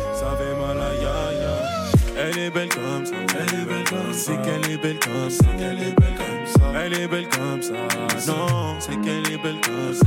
Elle 2.30 2.40
est 2.40 2.50
belle 2.50 2.68
comme 2.68 3.06
ça, 3.06 3.14
elle 3.40 3.60
est 3.60 3.66
belle 3.66 3.84
comme 3.86 4.14
ça. 4.14 4.20
C'est 4.20 4.42
qu'elle 4.42 4.70
est 4.70 4.78
belle 4.78 5.00
comme 5.00 5.30
ça, 5.30 5.46
qu'elle 5.58 5.80
est 5.80 5.96
belle 5.98 6.16
comme 6.18 6.46
ça. 6.46 6.84
Elle 6.84 6.94
est 6.94 7.08
belle 7.08 7.30
comme 7.30 7.62
ça. 7.62 7.74
Non, 8.28 8.76
c'est 8.82 9.00
qu'elle 9.00 9.32
est 9.32 9.38
belle 9.38 9.62
comme 9.62 9.94
ça. 9.94 10.06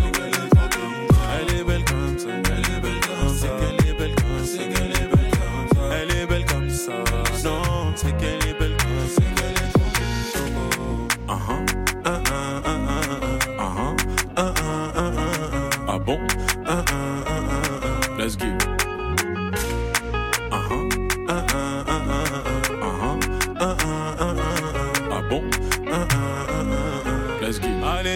Elle 1.41 1.57
est 1.57 1.65
belle 1.65 1.85
comme 1.85 2.19
ça, 2.19 2.29
elle 2.29 2.77
est 2.77 2.81
belle 2.81 3.01
comme 3.01 3.29
ça. 3.35 3.47
C'est 3.47 3.49
qu'elle 3.49 3.89
est 3.89 3.99
belle 3.99 4.15
comme 4.17 4.45
ça, 4.45 4.59
qu'elle 4.59 4.91
est 4.91 5.09
belle 5.09 5.31
comme 5.31 5.69
ça. 5.73 5.97
Elle 5.97 6.11
est 6.11 6.27
belle 6.27 6.45
comme 6.45 6.71
ça. 6.71 6.93
Non, 7.43 7.93
c'est 7.97 8.15
qu'elle 8.19 8.49
est 8.49 8.59
belle 8.59 8.77
comme 8.77 9.09
ça, 9.09 9.23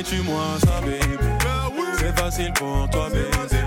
tue-moi 0.04 0.58
ça, 0.64 0.80
bébé. 0.80 0.98
C'est 1.98 2.18
facile 2.18 2.52
pour 2.52 2.88
toi, 2.90 3.08
bébé. 3.08 3.63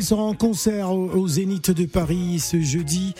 Il 0.00 0.04
sera 0.06 0.22
en 0.22 0.32
concert 0.32 0.92
au, 0.92 1.10
au 1.10 1.28
Zénith 1.28 1.70
de 1.72 1.84
Paris 1.84 2.38
ce 2.40 2.58
jeudi. 2.58 3.12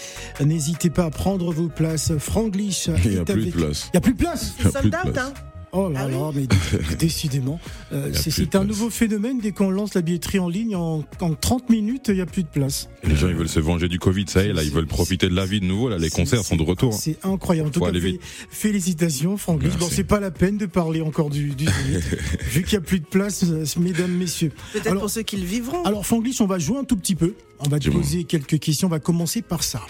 N'hésitez 0.43 0.89
pas 0.89 1.05
à 1.05 1.11
prendre 1.11 1.53
vos 1.53 1.69
places. 1.69 2.17
Franglish. 2.19 2.89
Il 3.05 3.11
n'y 3.11 3.19
a 3.19 3.21
est 3.21 3.25
plus 3.27 3.35
de 3.35 3.41
avec- 3.43 3.55
place. 3.55 3.85
Il 3.89 3.91
n'y 3.93 3.99
a 3.99 4.01
plus 4.01 4.13
de 4.15 4.19
place 4.19 4.55
Il 4.59 4.65
y 4.65 4.69
a 4.69 4.71
C'est 4.71 4.81
plus 4.81 4.91
sold 4.91 4.91
de 4.91 4.97
out, 5.09 5.13
place. 5.13 5.27
hein 5.27 5.35
Oh 5.73 5.89
là 5.89 6.01
Ah 6.03 6.07
oui 6.07 6.13
là, 6.13 6.31
mais 6.35 6.97
décidément. 6.99 7.61
Euh, 7.93 8.11
c'est 8.13 8.43
un 8.43 8.47
place. 8.47 8.67
nouveau 8.67 8.91
phénomène. 8.91 9.39
Dès 9.41 9.53
qu'on 9.53 9.71
lance 9.71 9.95
la 9.95 10.03
billetterie 10.03 10.39
en 10.41 10.49
ligne, 10.49 10.75
en, 10.75 11.05
en 11.21 11.35
30 11.35 11.71
minutes, 11.71 12.07
il 12.09 12.15
n'y 12.15 12.21
a 12.21 12.27
plus 12.27 12.43
de 12.43 12.49
place. 12.49 12.89
Les 13.05 13.15
gens, 13.15 13.29
ils 13.29 13.35
veulent 13.37 13.49
se 13.49 13.61
venger 13.61 13.89
du 13.89 13.99
Covid, 13.99 14.25
ça 14.29 14.43
y 14.43 14.49
est, 14.49 14.53
là, 14.53 14.63
ils 14.65 14.71
veulent 14.71 14.87
profiter 14.89 15.29
de 15.29 15.35
la 15.35 15.47
vie 15.47 15.61
de 15.61 15.67
nouveau, 15.67 15.89
là, 15.89 15.97
les 15.99 16.11
concerts 16.11 16.45
sont 16.45 16.57
de 16.57 16.63
retour. 16.65 16.93
C'est 16.95 17.19
incroyable. 17.25 17.69
En 17.69 17.71
tout 17.73 17.81
cas, 17.81 17.93
fé- 17.93 18.19
félicitations, 18.51 19.37
Franglish. 19.37 19.77
Bon, 19.79 19.89
c'est 19.91 20.05
pas 20.05 20.19
la 20.21 20.31
peine 20.31 20.57
de 20.59 20.67
parler 20.67 21.01
encore 21.03 21.31
du, 21.31 21.51
vu 22.51 22.63
qu'il 22.65 22.79
n'y 22.79 22.85
a 22.85 22.87
plus 22.87 23.01
de 23.01 23.07
place, 23.07 23.45
euh, 23.45 23.65
mesdames, 23.79 24.11
messieurs. 24.13 24.53
Peut-être 24.73 24.99
pour 24.99 25.11
ceux 25.11 25.23
qui 25.23 25.37
le 25.37 25.47
vivront. 25.47 25.85
Alors, 25.85 26.05
Franglish, 26.05 26.41
on 26.41 26.47
va 26.47 26.59
jouer 26.59 26.79
un 26.79 26.85
tout 26.85 26.97
petit 26.97 27.15
peu. 27.15 27.35
On 27.61 27.69
va 27.69 27.79
te 27.79 27.91
poser 27.91 28.25
quelques 28.25 28.59
questions. 28.59 28.89
On 28.89 28.91
va 28.91 28.99
commencer 29.01 29.41
par 29.43 29.63
ça. 29.63 29.83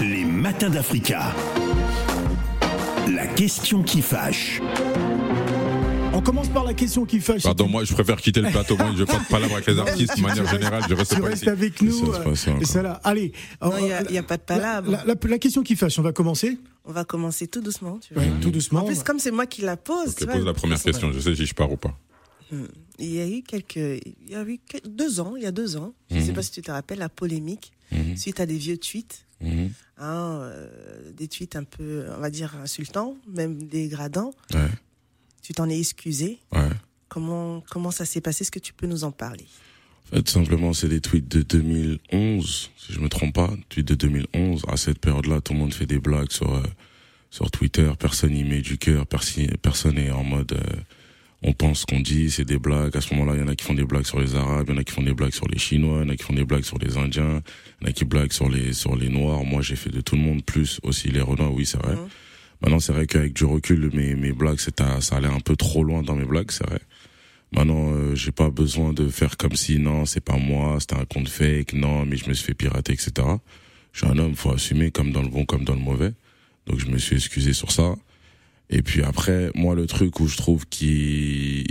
Les 0.00 0.24
matins 0.24 0.70
d'Africa. 0.70 1.34
La 3.14 3.26
question 3.26 3.82
qui 3.82 4.02
fâche. 4.02 4.60
On 6.12 6.20
commence 6.20 6.48
par 6.48 6.64
la 6.64 6.74
question 6.74 7.04
qui 7.06 7.20
fâche. 7.20 7.42
Pardon, 7.42 7.66
moi, 7.68 7.84
je 7.84 7.92
préfère 7.94 8.16
quitter 8.20 8.40
le 8.40 8.50
plateau, 8.50 8.76
moi, 8.76 8.90
je 8.92 8.98
veux 8.98 9.06
pas 9.06 9.18
de 9.18 9.24
palabres 9.24 9.54
avec 9.54 9.66
les 9.66 9.78
artistes, 9.78 10.16
de 10.16 10.22
manière 10.22 10.46
générale, 10.46 10.82
je 10.88 10.94
reste 10.94 11.14
Tu 11.14 11.20
pas 11.20 11.28
restes 11.28 11.42
ici. 11.42 11.48
avec 11.50 11.82
nous. 11.82 12.12
Et 12.60 12.64
ça 12.64 12.82
là. 12.82 13.00
Allez. 13.04 13.32
Euh, 13.62 13.70
il 13.78 13.84
n'y 13.86 13.92
a, 13.92 14.02
il 14.02 14.14
y 14.14 14.18
a 14.18 14.22
pas 14.22 14.36
de 14.36 14.42
palabre. 14.42 14.90
la, 14.90 15.04
la- 15.04 15.14
la 15.22 15.38
question 15.38 15.62
qui 15.62 15.76
fâche, 15.76 15.98
on 15.98 16.02
va 16.02 16.12
commencer 16.12 16.58
On 16.84 16.92
va 16.92 17.04
commencer 17.04 17.46
tout 17.46 17.60
doucement. 17.60 17.98
Tu 18.06 18.14
vois. 18.14 18.22
Ouais, 18.22 18.30
tout 18.40 18.50
doucement. 18.50 18.80
En 18.80 18.84
plus, 18.84 19.02
comme 19.02 19.18
c'est 19.18 19.30
moi 19.30 19.46
qui 19.46 19.62
la 19.62 19.76
pose. 19.76 20.10
Je 20.10 20.16
tu 20.16 20.24
vois, 20.24 20.34
pose 20.34 20.44
la 20.44 20.54
première 20.54 20.82
question, 20.82 21.10
je 21.12 21.20
sais 21.20 21.34
si 21.34 21.46
je 21.46 21.54
pars 21.54 21.70
ou 21.72 21.76
pas. 21.76 21.96
Il 22.98 23.14
y 23.14 23.20
a 23.20 23.26
eu 23.28 23.42
quelques, 23.42 23.76
il 23.76 24.30
y 24.30 24.34
a 24.34 24.42
eu 24.42 24.58
deux 24.86 25.20
ans, 25.20 25.34
il 25.36 25.42
y 25.42 25.46
a 25.46 25.52
deux 25.52 25.76
ans, 25.76 25.94
je 26.10 26.16
ne 26.16 26.20
sais 26.22 26.32
pas 26.32 26.42
si 26.42 26.50
tu 26.50 26.62
te 26.62 26.70
rappelles, 26.70 26.98
la 26.98 27.08
polémique 27.08 27.72
Mhm. 27.92 28.16
suite 28.16 28.38
à 28.38 28.46
des 28.46 28.56
vieux 28.56 28.76
tweets, 28.76 29.26
Mhm. 29.40 29.70
hein, 29.98 30.38
euh, 30.42 31.12
des 31.12 31.28
tweets 31.28 31.56
un 31.56 31.64
peu, 31.64 32.06
on 32.16 32.20
va 32.20 32.30
dire, 32.30 32.54
insultants, 32.56 33.16
même 33.28 33.62
dégradants. 33.68 34.32
Ouais, 34.54 34.68
Tu 35.42 35.52
t'en 35.54 35.68
es 35.68 35.78
excusé. 35.78 36.38
ouais. 36.52 36.68
Comment, 37.08 37.62
comment 37.70 37.90
ça 37.90 38.04
s'est 38.04 38.20
passé? 38.20 38.42
Est-ce 38.42 38.50
que 38.52 38.58
tu 38.60 38.72
peux 38.72 38.86
nous 38.86 39.02
en 39.04 39.10
parler? 39.10 39.46
En 40.12 40.16
fait, 40.16 40.28
simplement, 40.28 40.72
c'est 40.72 40.88
des 40.88 41.00
tweets 41.00 41.26
de 41.28 41.42
2011, 41.42 42.70
si 42.76 42.92
je 42.92 43.00
me 43.00 43.08
trompe 43.08 43.34
pas, 43.34 43.50
tweets 43.68 43.88
de 43.88 43.94
2011. 43.94 44.62
À 44.68 44.76
cette 44.76 44.98
période-là, 45.00 45.40
tout 45.40 45.52
le 45.52 45.58
monde 45.58 45.74
fait 45.74 45.86
des 45.86 45.98
blagues 45.98 46.30
sur 46.30 46.54
euh, 46.54 46.62
sur 47.30 47.50
Twitter. 47.50 47.90
Personne 47.98 48.36
y 48.36 48.44
met 48.44 48.60
du 48.60 48.76
cœur. 48.78 49.06
Personne, 49.06 49.48
personne 49.62 49.98
est 49.98 50.10
en 50.10 50.22
mode. 50.24 50.52
euh, 50.52 50.80
on 51.42 51.52
pense 51.52 51.84
qu'on 51.86 52.00
dit, 52.00 52.30
c'est 52.30 52.44
des 52.44 52.58
blagues. 52.58 52.96
À 52.96 53.00
ce 53.00 53.14
moment-là, 53.14 53.36
il 53.36 53.40
y 53.40 53.44
en 53.44 53.48
a 53.48 53.54
qui 53.54 53.64
font 53.64 53.74
des 53.74 53.84
blagues 53.84 54.04
sur 54.06 54.20
les 54.20 54.34
Arabes, 54.34 54.66
il 54.68 54.74
y 54.74 54.76
en 54.76 54.80
a 54.80 54.84
qui 54.84 54.92
font 54.92 55.02
des 55.02 55.14
blagues 55.14 55.32
sur 55.32 55.48
les 55.48 55.58
Chinois, 55.58 56.00
il 56.02 56.06
y 56.06 56.10
en 56.10 56.12
a 56.12 56.16
qui 56.16 56.22
font 56.24 56.34
des 56.34 56.44
blagues 56.44 56.64
sur 56.64 56.78
les 56.78 56.96
Indiens, 56.98 57.42
il 57.80 57.84
y 57.84 57.86
en 57.86 57.90
a 57.90 57.92
qui 57.92 58.04
blaguent 58.04 58.32
sur 58.32 58.48
les 58.50 58.72
sur 58.74 58.94
les 58.96 59.08
Noirs. 59.08 59.42
Moi, 59.44 59.62
j'ai 59.62 59.76
fait 59.76 59.90
de 59.90 60.00
tout 60.02 60.16
le 60.16 60.22
monde, 60.22 60.44
plus 60.44 60.80
aussi 60.82 61.08
les 61.08 61.20
Renois. 61.22 61.50
Oui, 61.50 61.64
c'est 61.64 61.78
vrai. 61.78 61.94
Mhm. 61.96 62.08
Maintenant, 62.62 62.80
c'est 62.80 62.92
vrai 62.92 63.06
qu'avec 63.06 63.32
du 63.32 63.44
recul, 63.44 63.90
mes 63.94 64.14
mes 64.16 64.32
blagues, 64.32 64.58
c'est 64.60 64.80
à- 64.82 65.00
ça 65.00 65.16
allait 65.16 65.28
un 65.28 65.40
peu 65.40 65.56
trop 65.56 65.82
loin 65.82 66.02
dans 66.02 66.14
mes 66.14 66.26
blagues, 66.26 66.50
c'est 66.50 66.66
vrai. 66.66 66.80
Maintenant, 67.52 67.92
euh, 67.94 68.14
j'ai 68.14 68.32
pas 68.32 68.50
besoin 68.50 68.92
de 68.92 69.08
faire 69.08 69.36
comme 69.36 69.56
si 69.56 69.78
non, 69.78 70.04
c'est 70.04 70.20
pas 70.20 70.36
moi, 70.36 70.76
c'était 70.78 70.94
un 70.96 71.04
compte 71.06 71.28
fake, 71.28 71.72
non, 71.72 72.04
mais 72.06 72.16
je 72.16 72.28
me 72.28 72.34
suis 72.34 72.44
fait 72.46 72.54
pirater, 72.54 72.92
etc. 72.92 73.12
Je 73.92 74.00
suis 74.00 74.06
un 74.06 74.18
homme, 74.18 74.36
faut 74.36 74.52
assumer, 74.52 74.90
comme 74.92 75.10
dans 75.10 75.22
le 75.22 75.28
bon, 75.28 75.44
comme 75.46 75.64
dans 75.64 75.74
le 75.74 75.80
mauvais. 75.80 76.12
Donc 76.66 76.78
je 76.78 76.86
me 76.86 76.98
suis 76.98 77.16
excusé 77.16 77.52
sur 77.54 77.72
ça. 77.72 77.96
Et 78.70 78.82
puis 78.82 79.02
après, 79.02 79.50
moi, 79.54 79.74
le 79.74 79.86
truc 79.86 80.20
où 80.20 80.28
je 80.28 80.36
trouve 80.36 80.66
qui 80.66 81.66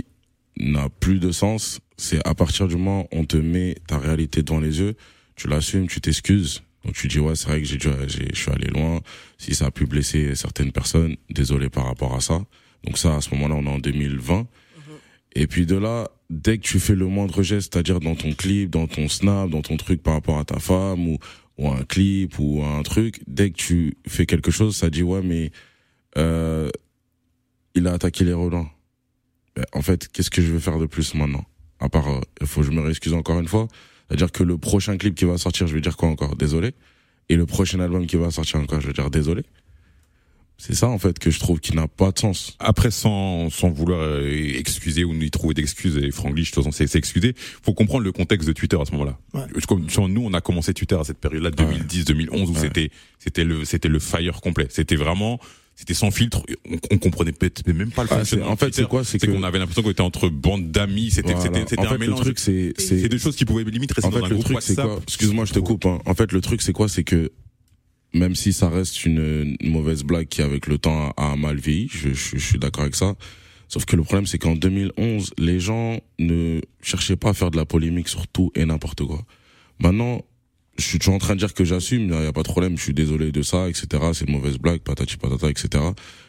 n'a 0.58 0.88
plus 0.88 1.18
de 1.18 1.32
sens, 1.32 1.80
c'est 1.96 2.26
à 2.26 2.34
partir 2.34 2.68
du 2.68 2.76
moment 2.76 3.08
où 3.12 3.18
on 3.18 3.24
te 3.24 3.38
met 3.38 3.76
ta 3.86 3.98
réalité 3.98 4.42
devant 4.42 4.60
les 4.60 4.78
yeux, 4.78 4.94
tu 5.34 5.48
l'assumes, 5.48 5.88
tu 5.88 6.00
t'excuses. 6.00 6.62
Donc 6.84 6.94
tu 6.94 7.08
dis 7.08 7.18
ouais 7.18 7.34
c'est 7.34 7.48
vrai 7.48 7.60
que 7.60 7.66
j'ai 7.66 7.76
dû, 7.76 7.88
je 8.08 8.34
suis 8.34 8.50
allé 8.50 8.68
loin. 8.68 9.00
Si 9.38 9.54
ça 9.54 9.66
a 9.66 9.70
pu 9.70 9.86
blesser 9.86 10.34
certaines 10.34 10.72
personnes, 10.72 11.16
désolé 11.28 11.68
par 11.68 11.86
rapport 11.86 12.14
à 12.14 12.20
ça. 12.20 12.42
Donc 12.84 12.96
ça 12.96 13.16
à 13.16 13.20
ce 13.20 13.34
moment-là 13.34 13.54
on 13.56 13.66
est 13.66 13.76
en 13.76 13.78
2020. 13.78 14.46
Et 15.36 15.46
puis 15.46 15.64
de 15.66 15.76
là, 15.76 16.08
dès 16.28 16.58
que 16.58 16.62
tu 16.62 16.80
fais 16.80 16.94
le 16.94 17.06
moindre 17.06 17.42
geste, 17.42 17.72
c'est-à-dire 17.72 18.00
dans 18.00 18.16
ton 18.16 18.32
clip, 18.32 18.70
dans 18.70 18.86
ton 18.86 19.08
snap, 19.08 19.48
dans 19.48 19.62
ton 19.62 19.76
truc 19.76 20.02
par 20.02 20.14
rapport 20.14 20.38
à 20.38 20.44
ta 20.44 20.58
femme 20.58 21.06
ou 21.08 21.18
ou 21.58 21.68
un 21.68 21.84
clip 21.84 22.38
ou 22.38 22.62
un 22.64 22.82
truc, 22.82 23.20
dès 23.26 23.50
que 23.50 23.56
tu 23.56 23.96
fais 24.08 24.24
quelque 24.24 24.50
chose, 24.50 24.76
ça 24.76 24.88
dit 24.88 25.02
ouais 25.02 25.20
mais 25.22 25.50
euh, 26.16 26.70
il 27.74 27.86
a 27.86 27.92
attaqué 27.92 28.24
les 28.24 28.32
relents. 28.32 28.68
Ben, 29.56 29.64
en 29.72 29.82
fait, 29.82 30.08
qu'est-ce 30.08 30.30
que 30.30 30.42
je 30.42 30.52
vais 30.52 30.60
faire 30.60 30.78
de 30.78 30.86
plus 30.86 31.14
maintenant? 31.14 31.44
À 31.80 31.88
part, 31.88 32.08
euh, 32.08 32.20
il 32.40 32.46
faut 32.46 32.60
que 32.60 32.66
je 32.66 32.72
me 32.72 32.80
réexcuse 32.80 33.14
encore 33.14 33.38
une 33.40 33.48
fois. 33.48 33.68
C'est-à-dire 34.08 34.32
que 34.32 34.42
le 34.42 34.58
prochain 34.58 34.96
clip 34.96 35.14
qui 35.14 35.24
va 35.24 35.38
sortir, 35.38 35.66
je 35.66 35.74
vais 35.74 35.80
dire 35.80 35.96
quoi 35.96 36.08
encore? 36.08 36.36
Désolé. 36.36 36.74
Et 37.28 37.36
le 37.36 37.46
prochain 37.46 37.78
album 37.80 38.06
qui 38.06 38.16
va 38.16 38.30
sortir 38.30 38.58
encore, 38.60 38.80
je 38.80 38.88
vais 38.88 38.92
dire 38.92 39.10
désolé. 39.10 39.42
C'est 40.58 40.74
ça 40.74 40.88
en 40.88 40.98
fait 40.98 41.18
que 41.18 41.30
je 41.30 41.38
trouve 41.40 41.58
qui 41.58 41.74
n'a 41.74 41.88
pas 41.88 42.12
de 42.12 42.18
sens. 42.18 42.54
Après, 42.58 42.90
sans, 42.90 43.48
sans 43.48 43.70
vouloir 43.70 44.00
euh, 44.02 44.28
excuser 44.58 45.04
ou 45.04 45.14
y 45.14 45.30
trouver 45.30 45.54
d'excuses, 45.54 45.96
et 45.96 46.10
Franglish, 46.10 46.50
de 46.50 46.54
toute 46.56 46.64
façon, 46.64 46.70
c'est 46.86 46.98
excusé, 46.98 47.34
faut 47.36 47.72
comprendre 47.72 48.04
le 48.04 48.12
contexte 48.12 48.46
de 48.46 48.52
Twitter 48.52 48.76
à 48.78 48.84
ce 48.84 48.92
moment-là. 48.92 49.18
Ouais. 49.32 49.44
Comme 49.66 49.86
nous, 50.12 50.22
on 50.22 50.34
a 50.34 50.42
commencé 50.42 50.74
Twitter 50.74 50.96
à 50.96 51.04
cette 51.04 51.16
période-là, 51.18 51.50
2010, 51.50 52.04
2011, 52.04 52.50
où 52.50 52.52
Ouais. 52.52 52.60
c'était, 52.60 52.90
c'était 53.18 53.44
le, 53.44 53.64
c'était 53.64 53.88
le 53.88 53.98
fire 54.00 54.42
complet. 54.42 54.66
C'était 54.68 54.96
vraiment, 54.96 55.40
c'était 55.80 55.94
sans 55.94 56.10
filtre. 56.10 56.42
On, 56.70 56.76
on 56.90 56.98
comprenait 56.98 57.32
peut-être 57.32 57.66
même 57.66 57.90
pas 57.90 58.02
le 58.04 58.08
Ah, 58.12 58.18
fonctionnement. 58.18 58.48
en 58.50 58.56
fait, 58.56 58.74
c'est 58.74 58.86
quoi 58.86 59.02
C'est 59.02 59.18
qu'on 59.18 59.42
avait 59.42 59.58
l'impression 59.58 59.82
qu'on 59.82 59.90
était 59.90 60.02
entre 60.02 60.28
bandes 60.28 60.70
d'amis. 60.70 61.10
C'était, 61.10 61.32
Voilà. 61.32 61.60
c'était, 61.66 61.80
un 61.80 61.96
mélange. 61.98 62.18
le 62.18 62.24
truc 62.34 62.38
c'est 62.38 63.08
des 63.08 63.18
choses 63.18 63.34
qui 63.34 63.44
pouvaient 63.46 63.64
limite 63.64 63.90
rester 63.92 64.06
En 64.06 64.10
dans 64.10 64.18
fait, 64.18 64.24
un 64.26 64.28
le 64.28 64.34
groupe 64.36 64.50
WhatsApp. 64.54 65.00
Excuse-moi, 65.04 65.46
je 65.46 65.52
te 65.54 65.58
coupe. 65.58 65.86
hein. 65.86 65.98
En 66.04 66.14
fait, 66.14 66.30
le 66.32 66.40
truc, 66.42 66.60
c'est 66.62 66.72
quoi? 66.74 66.88
C'est 66.88 67.02
que 67.04 67.32
même 68.12 68.34
si 68.34 68.52
ça 68.52 68.68
reste 68.68 69.04
une, 69.06 69.56
une 69.60 69.70
mauvaise 69.70 70.02
blague 70.04 70.28
qui, 70.28 70.42
avec 70.42 70.66
le 70.66 70.76
temps, 70.78 71.12
a, 71.16 71.32
a 71.32 71.36
mal 71.36 71.56
vieilli, 71.58 71.88
je, 71.92 72.10
je- 72.12 72.36
je 72.36 72.44
suis 72.44 72.58
d'accord 72.58 72.82
avec 72.82 72.96
ça. 72.96 73.14
Sauf 73.68 73.84
que 73.84 73.94
le 73.96 74.02
problème, 74.02 74.26
c'est 74.26 74.38
qu'en 74.38 74.56
2011, 74.56 75.32
les 75.38 75.60
gens 75.60 75.98
ne 76.18 76.60
cherchaient 76.82 77.16
pas 77.16 77.30
à 77.30 77.34
faire 77.34 77.50
de 77.52 77.56
la 77.56 77.64
polémique 77.64 78.08
sur 78.08 78.26
tout 78.28 78.50
et 78.56 78.64
n'importe 78.64 79.04
quoi. 79.04 79.24
Maintenant, 79.78 80.22
je 80.78 80.84
suis 80.84 80.98
toujours 80.98 81.14
en 81.14 81.18
train 81.18 81.34
de 81.34 81.40
dire 81.40 81.52
que 81.52 81.64
j'assume, 81.64 82.02
il 82.02 82.18
n'y 82.18 82.26
a 82.26 82.32
pas 82.32 82.42
de 82.42 82.48
problème, 82.48 82.76
je 82.78 82.82
suis 82.82 82.94
désolé 82.94 83.32
de 83.32 83.42
ça, 83.42 83.68
etc. 83.68 83.86
C'est 84.14 84.26
une 84.26 84.34
mauvaise 84.34 84.58
blague, 84.58 84.80
patati 84.80 85.16
patata, 85.16 85.50
etc. 85.50 85.84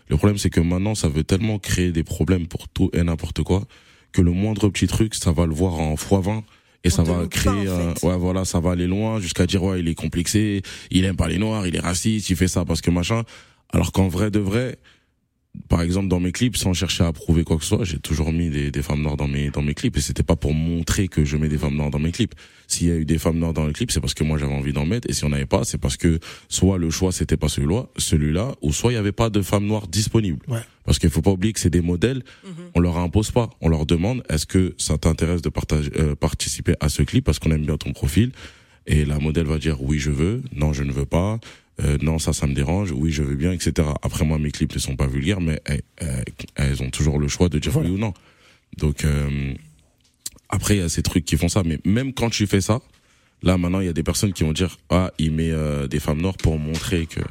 Le 0.10 0.18
problème, 0.18 0.38
c'est 0.38 0.50
que 0.50 0.60
maintenant, 0.60 0.96
ça 0.96 1.08
veut 1.08 1.24
tellement 1.24 1.58
créer 1.58 1.92
des 1.92 2.04
problèmes 2.04 2.48
pour 2.48 2.68
tout 2.68 2.90
et 2.94 3.04
n'importe 3.04 3.44
quoi 3.44 3.66
que 4.12 4.22
le 4.22 4.32
moindre 4.32 4.70
petit 4.70 4.88
truc, 4.88 5.16
ça 5.16 5.32
va 5.32 5.46
le 5.46 5.54
voir 5.54 5.80
en 5.80 5.96
x20 5.96 6.44
et 6.84 6.88
On 6.88 6.90
ça 6.90 7.04
va 7.04 7.28
créer, 7.28 7.66
pas, 7.66 7.94
en 8.04 8.10
ouais, 8.10 8.18
voilà, 8.18 8.44
ça 8.44 8.60
va 8.60 8.72
aller 8.72 8.88
loin 8.88 9.20
jusqu'à 9.20 9.46
dire 9.46 9.64
ouais, 9.64 9.80
il 9.80 9.88
est 9.88 9.96
complexé, 9.96 10.64
il 10.90 11.06
aime 11.06 11.16
pas 11.16 11.28
les 11.28 11.38
noirs, 11.38 11.68
il 11.68 11.76
est 11.76 11.80
raciste, 11.80 12.30
il 12.30 12.36
fait 12.36 12.48
ça 12.48 12.66
parce 12.66 12.82
que 12.82 12.92
machin. 12.92 13.24
Alors 13.72 13.92
qu'en 13.92 14.08
vrai 14.08 14.32
de 14.32 14.40
vrai, 14.40 14.78
par 15.68 15.82
exemple 15.82 16.08
dans 16.08 16.20
mes 16.20 16.32
clips, 16.32 16.56
sans 16.56 16.74
chercher 16.74 17.04
à 17.04 17.12
prouver 17.12 17.44
quoi 17.44 17.58
que 17.58 17.64
ce 17.64 17.70
soit, 17.76 17.84
j'ai 17.84 18.00
toujours 18.00 18.32
mis 18.32 18.50
des, 18.50 18.72
des 18.72 18.82
femmes 18.82 19.02
noires 19.02 19.18
dans 19.18 19.28
mes 19.28 19.50
dans 19.50 19.62
mes 19.62 19.74
clips 19.74 19.98
et 19.98 20.02
c'était 20.02 20.24
pas 20.24 20.36
pour 20.36 20.54
montrer 20.54 21.08
que 21.08 21.26
je 21.26 21.38
mets 21.38 21.50
des 21.50 21.58
femmes 21.58 21.76
noires 21.76 21.90
dans 21.90 22.00
mes 22.00 22.12
clips. 22.12 22.34
S'il 22.68 22.88
y 22.88 22.92
a 22.92 22.96
eu 22.96 23.06
des 23.06 23.18
femmes 23.18 23.38
noires 23.38 23.54
dans 23.54 23.68
les 23.68 23.74
clips, 23.74 23.92
c'est 23.92 24.00
parce 24.00 24.14
que 24.14 24.24
moi 24.24 24.38
j'avais 24.38 24.54
envie 24.54 24.72
d'en 24.72 24.86
mettre 24.86 25.10
et 25.10 25.14
si 25.14 25.26
on 25.26 25.30
n'avait 25.30 25.46
pas, 25.46 25.64
c'est 25.64 25.78
parce 25.78 25.98
que 25.98 26.20
soit 26.48 26.78
le 26.78 26.90
choix 26.90 27.12
c'était 27.12 27.38
pas 27.38 27.50
celui-là, 27.50 27.88
celui-là, 27.98 28.56
ou 28.62 28.72
soit 28.72 28.94
il 28.94 28.96
y 28.96 28.98
avait 28.98 29.12
pas 29.12 29.30
de 29.30 29.42
femmes 29.42 29.66
noires 29.66 29.88
disponibles. 29.88 30.40
Ouais. 30.48 30.62
Parce 30.86 31.00
qu'il 31.00 31.10
faut 31.10 31.22
pas 31.22 31.32
oublier 31.32 31.54
que 31.54 31.60
c'est 31.60 31.70
des 31.70 31.82
modèles, 31.82 32.24
on 32.74 32.80
leur 32.80 32.98
impose 32.98 33.32
pas, 33.32 33.50
on 33.62 33.70
leur 33.70 33.86
demande 33.86 34.24
est-ce 34.30 34.46
que 34.46 34.74
ça 34.78 34.98
t'intéresse 34.98 35.42
de 35.42 35.50
partager, 35.50 35.92
euh, 35.98 36.16
participer 36.16 36.76
à 36.80 36.90
ce 36.90 37.04
clip 37.04 37.26
parce 37.26 37.40
qu'on 37.40 37.52
aime 37.52 37.66
bien 37.66 37.78
ton 37.78 37.92
profil 37.92 38.32
et 38.88 39.06
la 39.06 39.20
modèle 39.20 39.46
va 39.46 39.58
dire 39.58 39.82
oui 39.82 40.00
je 40.00 40.12
veux, 40.12 40.42
non 40.56 40.74
je 40.74 40.84
ne 40.84 40.92
veux 40.92 41.06
pas, 41.06 41.40
euh, 41.80 41.98
non 42.02 42.20
ça 42.20 42.34
ça 42.34 42.48
me 42.48 42.54
dérange, 42.54 42.92
oui 42.92 43.12
je 43.12 43.24
veux 43.24 43.36
bien, 43.36 43.52
etc. 43.52 43.88
Après 44.02 44.26
moi 44.26 44.38
mes 44.38 44.52
clips 44.52 44.74
ne 44.74 44.80
sont 44.80 44.96
pas 44.96 45.08
vulgaires 45.08 45.42
mais 45.42 45.62
elles, 46.56 46.84
ont 46.84 46.90
toujours 46.90 47.20
le 47.20 47.28
choix 47.28 47.50
de 47.50 47.60
dire 47.60 47.72
Voilà. 47.72 47.90
oui 47.90 47.96
ou 47.96 47.98
non. 47.98 48.14
Donc 48.78 49.06
euh, 49.06 49.54
après 50.50 50.76
il 50.76 50.80
y 50.80 50.84
a 50.84 50.90
ces 50.90 51.02
trucs 51.02 51.26
qui 51.26 51.38
font 51.38 51.50
ça, 51.50 51.64
mais 51.64 51.80
même 51.86 52.14
quand 52.14 52.30
tu 52.30 52.46
fais 52.48 52.62
ça, 52.62 52.82
là 53.42 53.58
maintenant 53.58 53.80
il 53.80 53.86
y 53.86 53.90
a 53.90 53.94
des 53.94 54.04
personnes 54.04 54.34
qui 54.34 54.44
vont 54.44 54.54
dire 54.54 54.78
ah 54.90 55.12
il 55.18 55.32
met 55.32 55.52
euh, 55.52 55.88
des 55.88 56.00
femmes 56.00 56.22
noires 56.22 56.38
pour 56.38 56.60
montrer 56.60 57.06
que, 57.06 57.22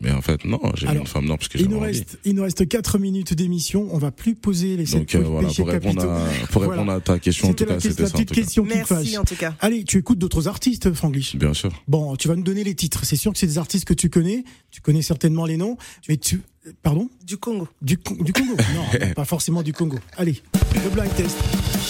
mais 0.00 0.10
en 0.12 0.20
fait 0.22 0.44
non 0.44 0.60
j'ai 0.74 0.86
une 0.86 1.06
femme 1.06 1.26
noire 1.26 1.38
parce 1.38 1.48
que 1.48 1.58
Il 1.58 1.68
nous, 1.68 1.76
envie. 1.76 1.86
reste, 1.86 2.18
il 2.24 2.34
nous 2.34 2.42
reste 2.42 2.66
4 2.68 2.98
minutes 2.98 3.34
d'émission. 3.34 3.88
On 3.92 3.98
va 3.98 4.10
plus 4.10 4.34
poser 4.34 4.76
les 4.76 4.86
sept 4.86 5.00
Donc 5.00 5.14
euh, 5.14 5.18
voilà 5.20 5.48
péchés 5.48 5.62
pour 5.62 5.70
répondre 5.72 5.94
capitaux. 5.96 6.10
à 6.12 6.46
pour 6.48 6.62
Voilà. 6.64 6.80
répondre 6.82 6.92
à 6.96 7.00
ta 7.00 7.18
question 7.18 7.48
en 7.50 7.52
tout 7.54 7.64
la, 7.64 7.74
cas 7.74 7.80
c'était 7.80 8.02
la 8.02 8.08
ça 8.08 8.14
en 8.14 8.18
petite 8.20 8.32
question 8.34 8.62
qui 8.64 8.68
Merci 8.74 8.94
fâche. 8.94 9.16
en 9.16 9.24
tout 9.24 9.36
cas. 9.36 9.54
Allez, 9.60 9.84
tu 9.84 9.98
écoutes 9.98 10.18
d'autres 10.18 10.48
artistes, 10.48 10.92
Franglish 10.92 11.36
Bien 11.36 11.54
sûr. 11.54 11.70
Bon, 11.88 12.16
tu 12.16 12.28
vas 12.28 12.36
nous 12.36 12.42
donner 12.42 12.64
les 12.64 12.74
titres. 12.74 13.04
C'est 13.04 13.16
sûr 13.16 13.32
que 13.32 13.38
c'est 13.38 13.46
des 13.46 13.58
artistes 13.58 13.84
que 13.86 13.94
tu 13.94 14.10
connais. 14.10 14.44
Tu 14.70 14.80
connais 14.80 15.02
certainement 15.02 15.44
les 15.46 15.56
noms. 15.56 15.76
Mais 16.08 16.16
tu. 16.16 16.40
Pardon? 16.82 17.08
Du 17.26 17.36
Congo. 17.38 17.68
du, 17.80 17.96
Con- 17.96 18.16
du 18.22 18.32
Congo 18.32 18.54
non, 18.74 18.82
non, 19.06 19.12
pas 19.14 19.24
forcément 19.24 19.62
du 19.62 19.72
Congo. 19.72 19.98
Allez, 20.18 20.42
le 20.74 20.90
blind 20.90 21.14
test. 21.16 21.36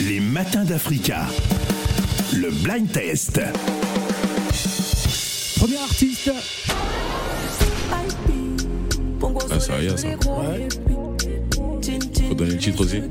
Les 0.01 0.21
matins 0.21 0.65
d'Africa. 0.65 1.27
Le 2.33 2.51
blind 2.51 2.91
test. 2.93 3.41
Premier 5.59 5.77
artiste. 5.79 6.31
Ah, 9.51 9.61
c'est 9.61 9.73
Aya, 9.73 9.97
ça. 9.97 10.07
Ouais. 10.09 10.69
Faut 12.29 12.35
donner 12.35 12.51
le 12.53 12.59
titre 12.59 12.83
aussi. 12.85 12.99
Ouais. 12.99 13.05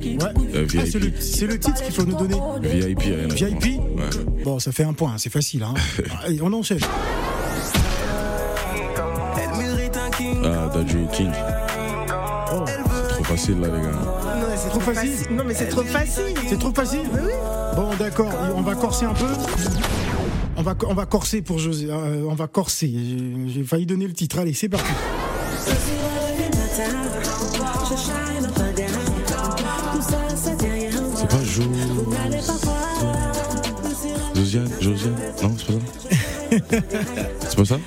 Euh, 0.56 0.66
Ah, 0.78 0.82
c'est, 0.86 1.00
le, 1.00 1.06
VIP. 1.08 1.16
c'est 1.22 1.48
le 1.48 1.60
titre 1.60 1.82
qu'il 1.84 1.94
faut 1.94 2.06
nous 2.06 2.16
donner. 2.16 2.36
VIP. 2.62 3.00
Aya. 3.02 3.28
VIP 3.28 3.80
Ouais. 3.80 4.44
Bon, 4.44 4.60
ça 4.60 4.72
fait 4.72 4.84
un 4.84 4.94
point, 4.94 5.14
c'est 5.18 5.30
facile. 5.32 5.64
Hein. 5.64 5.74
Allez, 6.24 6.40
on 6.42 6.52
enchaîne. 6.54 6.80
Ah, 10.44 10.70
Dadju 10.74 11.06
King. 11.14 11.32
Oh, 12.52 12.64
C'est 12.68 13.14
trop 13.14 13.24
facile 13.24 13.60
là 13.60 13.68
les 13.68 13.82
gars. 13.82 13.92
Non, 13.92 14.48
mais 14.50 14.58
c'est 14.58 14.70
Trop 14.70 14.80
facile. 14.80 15.12
Non, 15.32 15.44
mais 15.46 15.54
c'est 15.54 15.68
trop 15.68 15.84
facile. 15.84 16.24
c'est 16.48 16.60
trop 16.60 16.74
facile 16.74 17.02
Bon, 17.76 17.90
d'accord, 18.00 18.32
on 18.56 18.62
va 18.62 18.76
corser 18.76 19.06
un 19.06 19.14
peu. 19.14 19.26
On 20.58 20.62
va, 20.62 20.76
on 20.88 20.94
va 20.94 21.06
corser 21.06 21.42
pour 21.42 21.60
José. 21.60 21.88
euh, 21.90 22.24
on 22.30 22.34
va 22.36 22.48
corser. 22.48 22.92
J'ai 23.48 23.64
failli 23.64 23.86
donner 23.86 24.08
le 24.08 24.14
titre. 24.14 24.40
Allez, 24.40 24.54
c'est 24.54 24.68
parti. 24.70 24.92
C'est 31.16 31.28
pas 31.28 31.44
Jo. 31.44 31.64
Josiane, 34.36 34.70
Josiane. 34.80 35.16
Non, 35.44 35.56
c'est 35.58 35.66
pas 35.68 35.74
ça. 36.80 36.82
c'est 37.50 37.56
pas 37.58 37.66
ça 37.66 37.80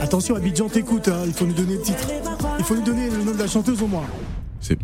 Attention, 0.00 0.34
Abidjan 0.36 0.68
t'écoute. 0.68 1.08
hein, 1.08 1.22
il 1.26 1.32
faut 1.32 1.46
nous 1.46 1.52
donner 1.52 1.74
le 1.74 1.82
titre. 1.82 2.06
Il 2.58 2.64
faut 2.64 2.74
nous 2.74 2.82
donner 2.82 3.08
le 3.10 3.18
nom 3.22 3.32
de 3.32 3.38
la 3.38 3.46
chanteuse 3.46 3.80
au 3.82 3.86
moins. 3.86 4.06
C'est 4.60 4.76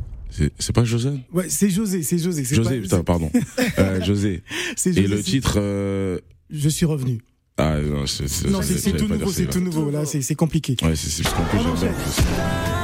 c'est 0.58 0.72
pas 0.72 0.84
Josiane. 0.84 1.20
Ouais, 1.32 1.46
c'est 1.48 1.68
José, 1.70 2.02
c'est 2.04 2.18
José. 2.18 2.44
José, 2.44 2.76
pas- 2.76 2.82
putain, 2.82 3.02
pardon. 3.02 3.30
Euh, 3.78 4.00
José. 4.04 4.42
Et 4.86 4.92
José, 4.92 5.06
le 5.08 5.20
titre. 5.22 5.54
euh, 5.56 6.18
Je 6.50 6.68
suis 6.68 6.86
revenu. 6.86 7.18
Ah 7.56 7.76
non, 7.80 8.04
c'est 8.06 8.92
tout 8.96 9.08
nouveau, 9.08 9.32
c'est 9.32 9.46
tout 9.46 9.58
nouveau. 9.60 9.90
Là, 9.90 10.04
c'est 10.04 10.34
compliqué. 10.36 10.76
Ouais, 10.82 10.94
c'est 10.94 11.22
parce 11.24 11.34
qu'en 11.34 11.44
plus 11.44 11.58
j'aime 11.58 11.74
bien. 11.90 12.77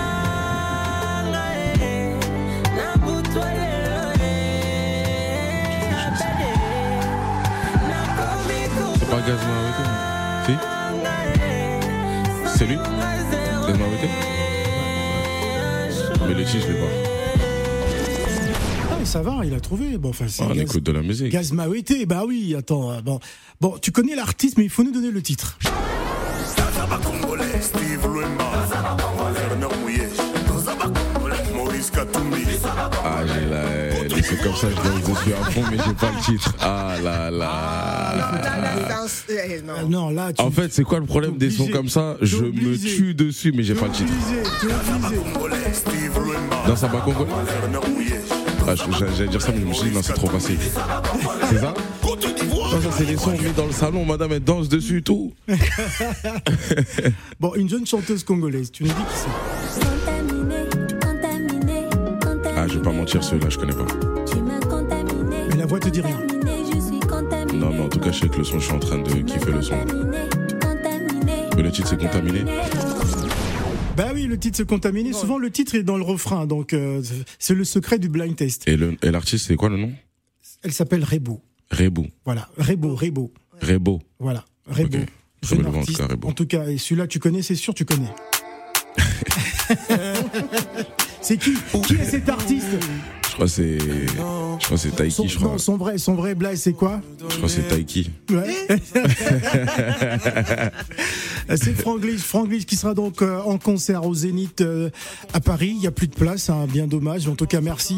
Pas 9.24 9.30
Gaz 9.30 9.40
Si 10.46 10.52
C'est 12.58 12.66
lui 12.66 12.76
Gaz 12.76 13.76
Mais 16.26 16.34
le 16.34 16.44
titre, 16.44 16.66
je 16.66 16.72
l'ai 16.72 16.78
pas. 16.78 16.86
Ah, 18.90 18.96
mais 18.98 19.04
ça 19.04 19.22
va, 19.22 19.40
il 19.44 19.54
a 19.54 19.60
trouvé. 19.60 19.98
Bon, 19.98 20.10
enfin, 20.10 20.26
c'est 20.28 20.42
Ah, 20.42 20.46
on 20.50 20.54
Gaz, 20.54 20.62
écoute 20.62 20.82
de 20.82 20.92
la 20.92 21.02
musique. 21.02 21.30
Gaz 21.32 21.52
Mawete, 21.52 22.06
bah 22.06 22.24
oui, 22.26 22.54
attends. 22.56 22.92
euh, 22.92 23.00
Bon, 23.02 23.18
bon, 23.60 23.76
tu 23.80 23.90
connais 23.92 24.14
l'artiste, 24.14 24.56
mais 24.58 24.64
il 24.64 24.70
faut 24.70 24.82
nous 24.84 24.92
donner 24.92 25.10
le 25.10 25.22
titre. 25.22 25.58
Ah, 33.04 33.22
j'ai 33.26 33.46
la. 33.46 33.93
C'est 34.26 34.42
comme 34.42 34.54
ça, 34.56 34.68
je 34.70 34.76
danse 34.76 35.02
dessus 35.02 35.32
à 35.34 35.44
fond, 35.50 35.62
mais 35.70 35.76
j'ai 35.84 35.92
pas 35.94 36.10
le 36.10 36.24
titre. 36.24 36.54
Ah 36.60 36.94
là 37.02 37.30
Là, 37.30 37.30
là. 37.30 38.38
là, 38.88 39.06
eh, 39.28 39.60
non. 39.62 39.72
Ah, 39.76 39.82
non, 39.88 40.10
là, 40.10 40.32
tu. 40.32 40.42
En 40.42 40.50
fait, 40.50 40.72
c'est 40.72 40.82
quoi 40.84 40.98
le 40.98 41.04
problème 41.06 41.36
des 41.36 41.50
sons 41.50 41.68
comme 41.68 41.88
ça 41.88 42.16
Je 42.22 42.38
me 42.44 42.76
tue 42.78 43.14
dessus, 43.14 43.52
mais 43.54 43.62
j'ai 43.62 43.74
pas 43.74 43.86
le 43.86 43.92
titre. 43.92 44.12
Dans 46.66 46.76
Samba 46.76 47.00
Congo 47.00 47.26
Werner 47.26 47.78
Mouye, 47.92 48.14
Ah, 48.66 48.74
J'allais 49.16 49.28
dire 49.28 49.42
ça, 49.42 49.52
mais 49.52 49.60
je 49.60 49.66
me 49.66 49.72
suis 49.74 49.88
dit, 49.90 49.94
non, 49.94 50.02
c'est 50.02 50.14
trop 50.14 50.28
facile. 50.28 50.56
C'est 51.50 51.58
ça 51.58 51.74
Non, 52.02 52.80
ça, 52.80 52.88
c'est 52.96 53.04
les 53.04 53.16
sons 53.18 53.32
mis 53.32 53.52
dans 53.54 53.66
le 53.66 53.72
salon, 53.72 54.04
madame, 54.06 54.32
elle 54.32 54.40
danse 54.44 54.68
dessus, 54.68 55.02
tout. 55.02 55.32
Bon, 57.40 57.54
une 57.56 57.68
jeune 57.68 57.86
chanteuse 57.86 58.24
congolaise, 58.24 58.70
tu 58.72 58.84
nous 58.84 58.88
dis 58.88 58.94
qui 58.94 59.16
c'est? 59.16 59.28
Ah, 62.56 62.66
je 62.68 62.74
vais 62.74 62.82
pas 62.82 62.92
mentir, 62.92 63.22
celui-là, 63.22 63.50
je 63.50 63.58
connais 63.58 63.74
pas. 63.74 63.84
La 65.56 65.66
voix 65.66 65.78
te 65.80 65.88
dit 65.88 66.00
rien. 66.00 66.18
Non, 67.54 67.70
mais 67.70 67.80
en 67.80 67.88
tout 67.88 67.98
cas, 68.00 68.12
je 68.12 68.20
sais 68.20 68.28
que 68.28 68.38
le 68.38 68.44
son, 68.44 68.58
je 68.58 68.64
suis 68.64 68.74
en 68.74 68.78
train 68.78 68.98
de 68.98 69.22
kiffer 69.22 69.52
le 69.52 69.62
son. 69.62 69.76
Mais 71.56 71.62
le 71.62 71.70
titre, 71.70 71.88
c'est 71.88 71.98
contaminé. 71.98 72.42
Bah 73.96 74.10
oui, 74.12 74.26
le 74.26 74.38
titre 74.38 74.58
se 74.58 74.62
contaminé. 74.64 75.12
Souvent, 75.12 75.38
le 75.38 75.50
titre 75.50 75.74
est 75.76 75.82
dans 75.84 75.96
le 75.96 76.02
refrain, 76.02 76.46
donc 76.46 76.72
euh, 76.72 77.02
c'est 77.38 77.54
le 77.54 77.64
secret 77.64 77.98
du 77.98 78.08
blind 78.08 78.34
test. 78.34 78.66
Et 78.66 78.76
l'artiste, 79.10 79.46
c'est 79.46 79.56
quoi 79.56 79.68
le 79.68 79.76
nom? 79.76 79.92
Elle 80.62 80.72
s'appelle 80.72 81.04
Rebo. 81.04 81.40
Rebou. 81.70 82.06
Voilà, 82.24 82.48
Rebo, 82.58 82.94
Rebo. 82.94 83.32
Rebo. 83.62 84.02
Voilà, 84.18 84.44
Rebo. 84.66 84.98
Ok. 84.98 85.06
Très 85.40 85.56
Jeune 85.56 85.62
belle 85.62 85.70
voix, 85.72 85.80
en 85.80 85.84
tout 85.84 85.90
artiste. 85.90 85.98
cas, 85.98 86.06
Rebo. 86.08 86.28
En 86.28 86.32
tout 86.32 86.46
cas, 86.46 86.66
et 86.68 86.78
celui-là, 86.78 87.06
tu 87.06 87.18
connais, 87.20 87.42
c'est 87.42 87.54
sûr, 87.54 87.74
tu 87.74 87.84
connais. 87.84 88.12
c'est 91.20 91.36
qui? 91.36 91.54
Qui 91.86 91.94
est 91.94 92.04
cet 92.04 92.28
artiste? 92.28 92.66
Je 93.22 93.23
crois 93.34 93.46
que 93.46 93.52
c'est. 93.52 93.78
Je 93.78 94.66
crois 94.66 94.76
que 94.76 94.76
c'est 94.76 94.96
Taiki, 94.96 95.14
son, 95.14 95.26
je 95.26 95.36
crois. 95.36 95.48
non, 95.48 95.58
son 95.58 95.76
vrai, 95.76 95.98
son 95.98 96.14
vrai 96.14 96.34
blaze, 96.34 96.60
c'est 96.60 96.72
quoi 96.72 97.00
Je 97.18 97.36
crois 97.36 97.48
que 97.48 97.54
c'est 97.54 97.68
Taiki. 97.68 98.10
Ouais. 98.30 98.54
c'est 101.56 101.74
Franglish, 101.74 102.20
Franglish 102.20 102.64
qui 102.66 102.76
sera 102.76 102.94
donc 102.94 103.20
euh, 103.22 103.40
en 103.42 103.58
concert 103.58 104.06
au 104.06 104.14
Zénith 104.14 104.60
euh, 104.60 104.90
à 105.32 105.40
Paris. 105.40 105.72
Il 105.74 105.80
n'y 105.80 105.86
a 105.86 105.90
plus 105.90 106.06
de 106.06 106.14
place, 106.14 106.50
hein, 106.50 106.66
bien 106.68 106.86
dommage. 106.86 107.28
En 107.28 107.34
tout 107.34 107.46
cas, 107.46 107.60
merci 107.60 107.96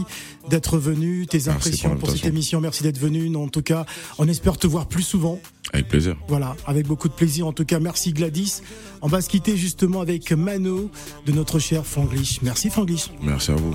d'être 0.49 0.79
venu, 0.79 1.27
tes 1.27 1.49
impressions 1.49 1.91
pour 1.91 1.99
pour 1.99 2.11
cette 2.11 2.27
émission. 2.27 2.61
Merci 2.61 2.83
d'être 2.83 2.99
venu. 2.99 3.35
En 3.37 3.49
tout 3.49 3.63
cas, 3.63 3.87
on 4.19 4.29
espère 4.29 4.57
te 4.57 4.67
voir 4.67 4.87
plus 4.87 5.03
souvent. 5.03 5.39
Avec 5.73 5.89
plaisir. 5.89 6.17
Voilà, 6.29 6.57
avec 6.67 6.87
beaucoup 6.87 7.09
de 7.09 7.15
plaisir. 7.15 7.47
En 7.47 7.53
tout 7.53 7.65
cas, 7.65 7.81
merci 7.81 8.13
Gladys. 8.13 8.63
On 9.03 9.09
va 9.09 9.21
se 9.21 9.29
quitter 9.29 9.57
justement 9.57 10.01
avec 10.01 10.31
Mano 10.33 10.91
de 11.27 11.33
notre 11.33 11.59
cher 11.59 11.85
Franglish. 11.85 12.41
Merci 12.43 12.71
Franglish. 12.71 13.11
Merci 13.21 13.51
à 13.51 13.57
vous. 13.57 13.75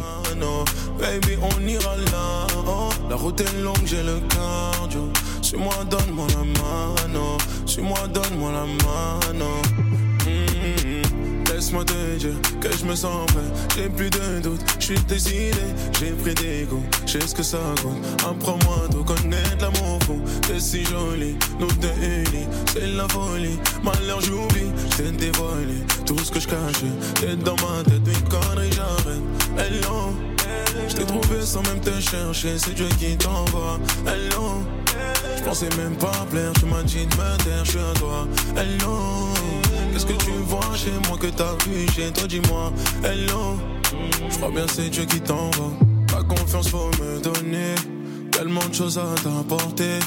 Baby, 1.02 1.36
on 1.42 1.68
ira 1.68 1.96
là. 2.12 2.48
oh. 2.68 2.90
La 3.10 3.16
route 3.16 3.42
est 3.42 3.62
longue, 3.64 3.86
j'ai 3.86 4.04
le 4.04 4.20
cardio. 4.30 5.10
Suis-moi, 5.42 5.74
donne-moi 5.90 6.28
la 6.30 6.44
mano. 6.62 7.38
Suis-moi, 7.66 7.98
donne-moi 8.14 8.52
la 8.52 8.66
mano. 8.86 9.48
Mm, 10.26 11.52
Laisse-moi 11.52 11.84
te 11.86 12.16
dire 12.18 12.36
que 12.62 12.70
je 12.78 12.86
me 12.86 12.96
sens 12.96 13.26
prêt. 13.28 13.42
J'ai 13.76 13.90
plus 13.90 14.10
de 14.12 14.40
doute, 14.42 14.62
je 14.80 14.86
suis 14.86 15.00
décidé. 15.08 15.52
J'ai 16.00 16.12
pris 16.12 16.36
des 16.36 16.66
goûts, 16.70 16.84
je 17.06 17.14
sais 17.20 17.28
ce 17.28 17.34
que 17.36 17.44
ça 17.44 17.58
coûte. 17.82 17.98
Apprends-moi 18.24 18.88
tout 18.92 19.04
connaître 19.04 19.58
l'amour 19.60 20.00
fou. 20.06 20.22
T'es 20.48 20.60
si 20.60 20.86
jolie, 20.86 21.36
nous 21.60 21.72
deux 21.82 21.90
unis. 22.04 22.48
C'est 22.74 22.88
la 22.96 23.08
folie. 23.10 23.60
Malheur, 23.84 24.22
j'oublie. 24.22 24.72
J't'ai 24.92 25.12
dévoilé 25.12 25.84
tout 26.06 26.18
ce 26.20 26.32
que 26.32 26.40
je 26.40 26.48
cachais. 26.48 26.94
T'es 27.20 27.36
dans 27.36 27.56
ma 27.56 27.84
tête, 27.84 28.02
une 28.06 28.30
connerie, 28.30 28.72
j'arrête. 28.72 29.22
Hello. 29.58 30.14
Je 30.92 30.98
t'ai 30.98 31.06
trouvé 31.06 31.42
sans 31.42 31.62
même 31.64 31.80
te 31.80 32.02
chercher, 32.02 32.58
c'est 32.58 32.74
Dieu 32.74 32.90
qui 33.00 33.16
t'envoie. 33.16 33.80
Hello, 34.06 34.62
je 35.38 35.42
pensais 35.42 35.70
même 35.78 35.96
pas 35.96 36.12
plaire, 36.30 36.52
tu 36.60 36.66
m'as 36.66 36.84
dit 36.84 37.06
de 37.06 37.16
me 37.16 37.38
taire, 37.38 37.64
je 37.64 37.70
suis 37.70 37.80
à 37.80 37.94
toi. 37.98 38.28
Hello, 38.58 39.30
qu'est-ce 39.94 40.06
que 40.06 40.22
tu 40.22 40.32
vois 40.48 40.60
chez 40.76 40.92
moi 41.08 41.18
que 41.18 41.28
t'as 41.28 41.56
vu 41.66 41.88
chez 41.96 42.12
toi, 42.12 42.28
dis-moi. 42.28 42.74
Hello, 43.06 43.58
je 44.30 44.36
crois 44.36 44.52
bien 44.52 44.66
c'est 44.68 44.90
Dieu 44.90 45.06
qui 45.06 45.22
t'envoie. 45.22 45.72
Ta 46.08 46.24
confiance 46.24 46.68
faut 46.68 46.92
me 47.02 47.22
donner, 47.22 47.74
tellement 48.32 48.68
de 48.68 48.74
choses 48.74 48.98
à 48.98 49.16
t'apporter. 49.24 50.00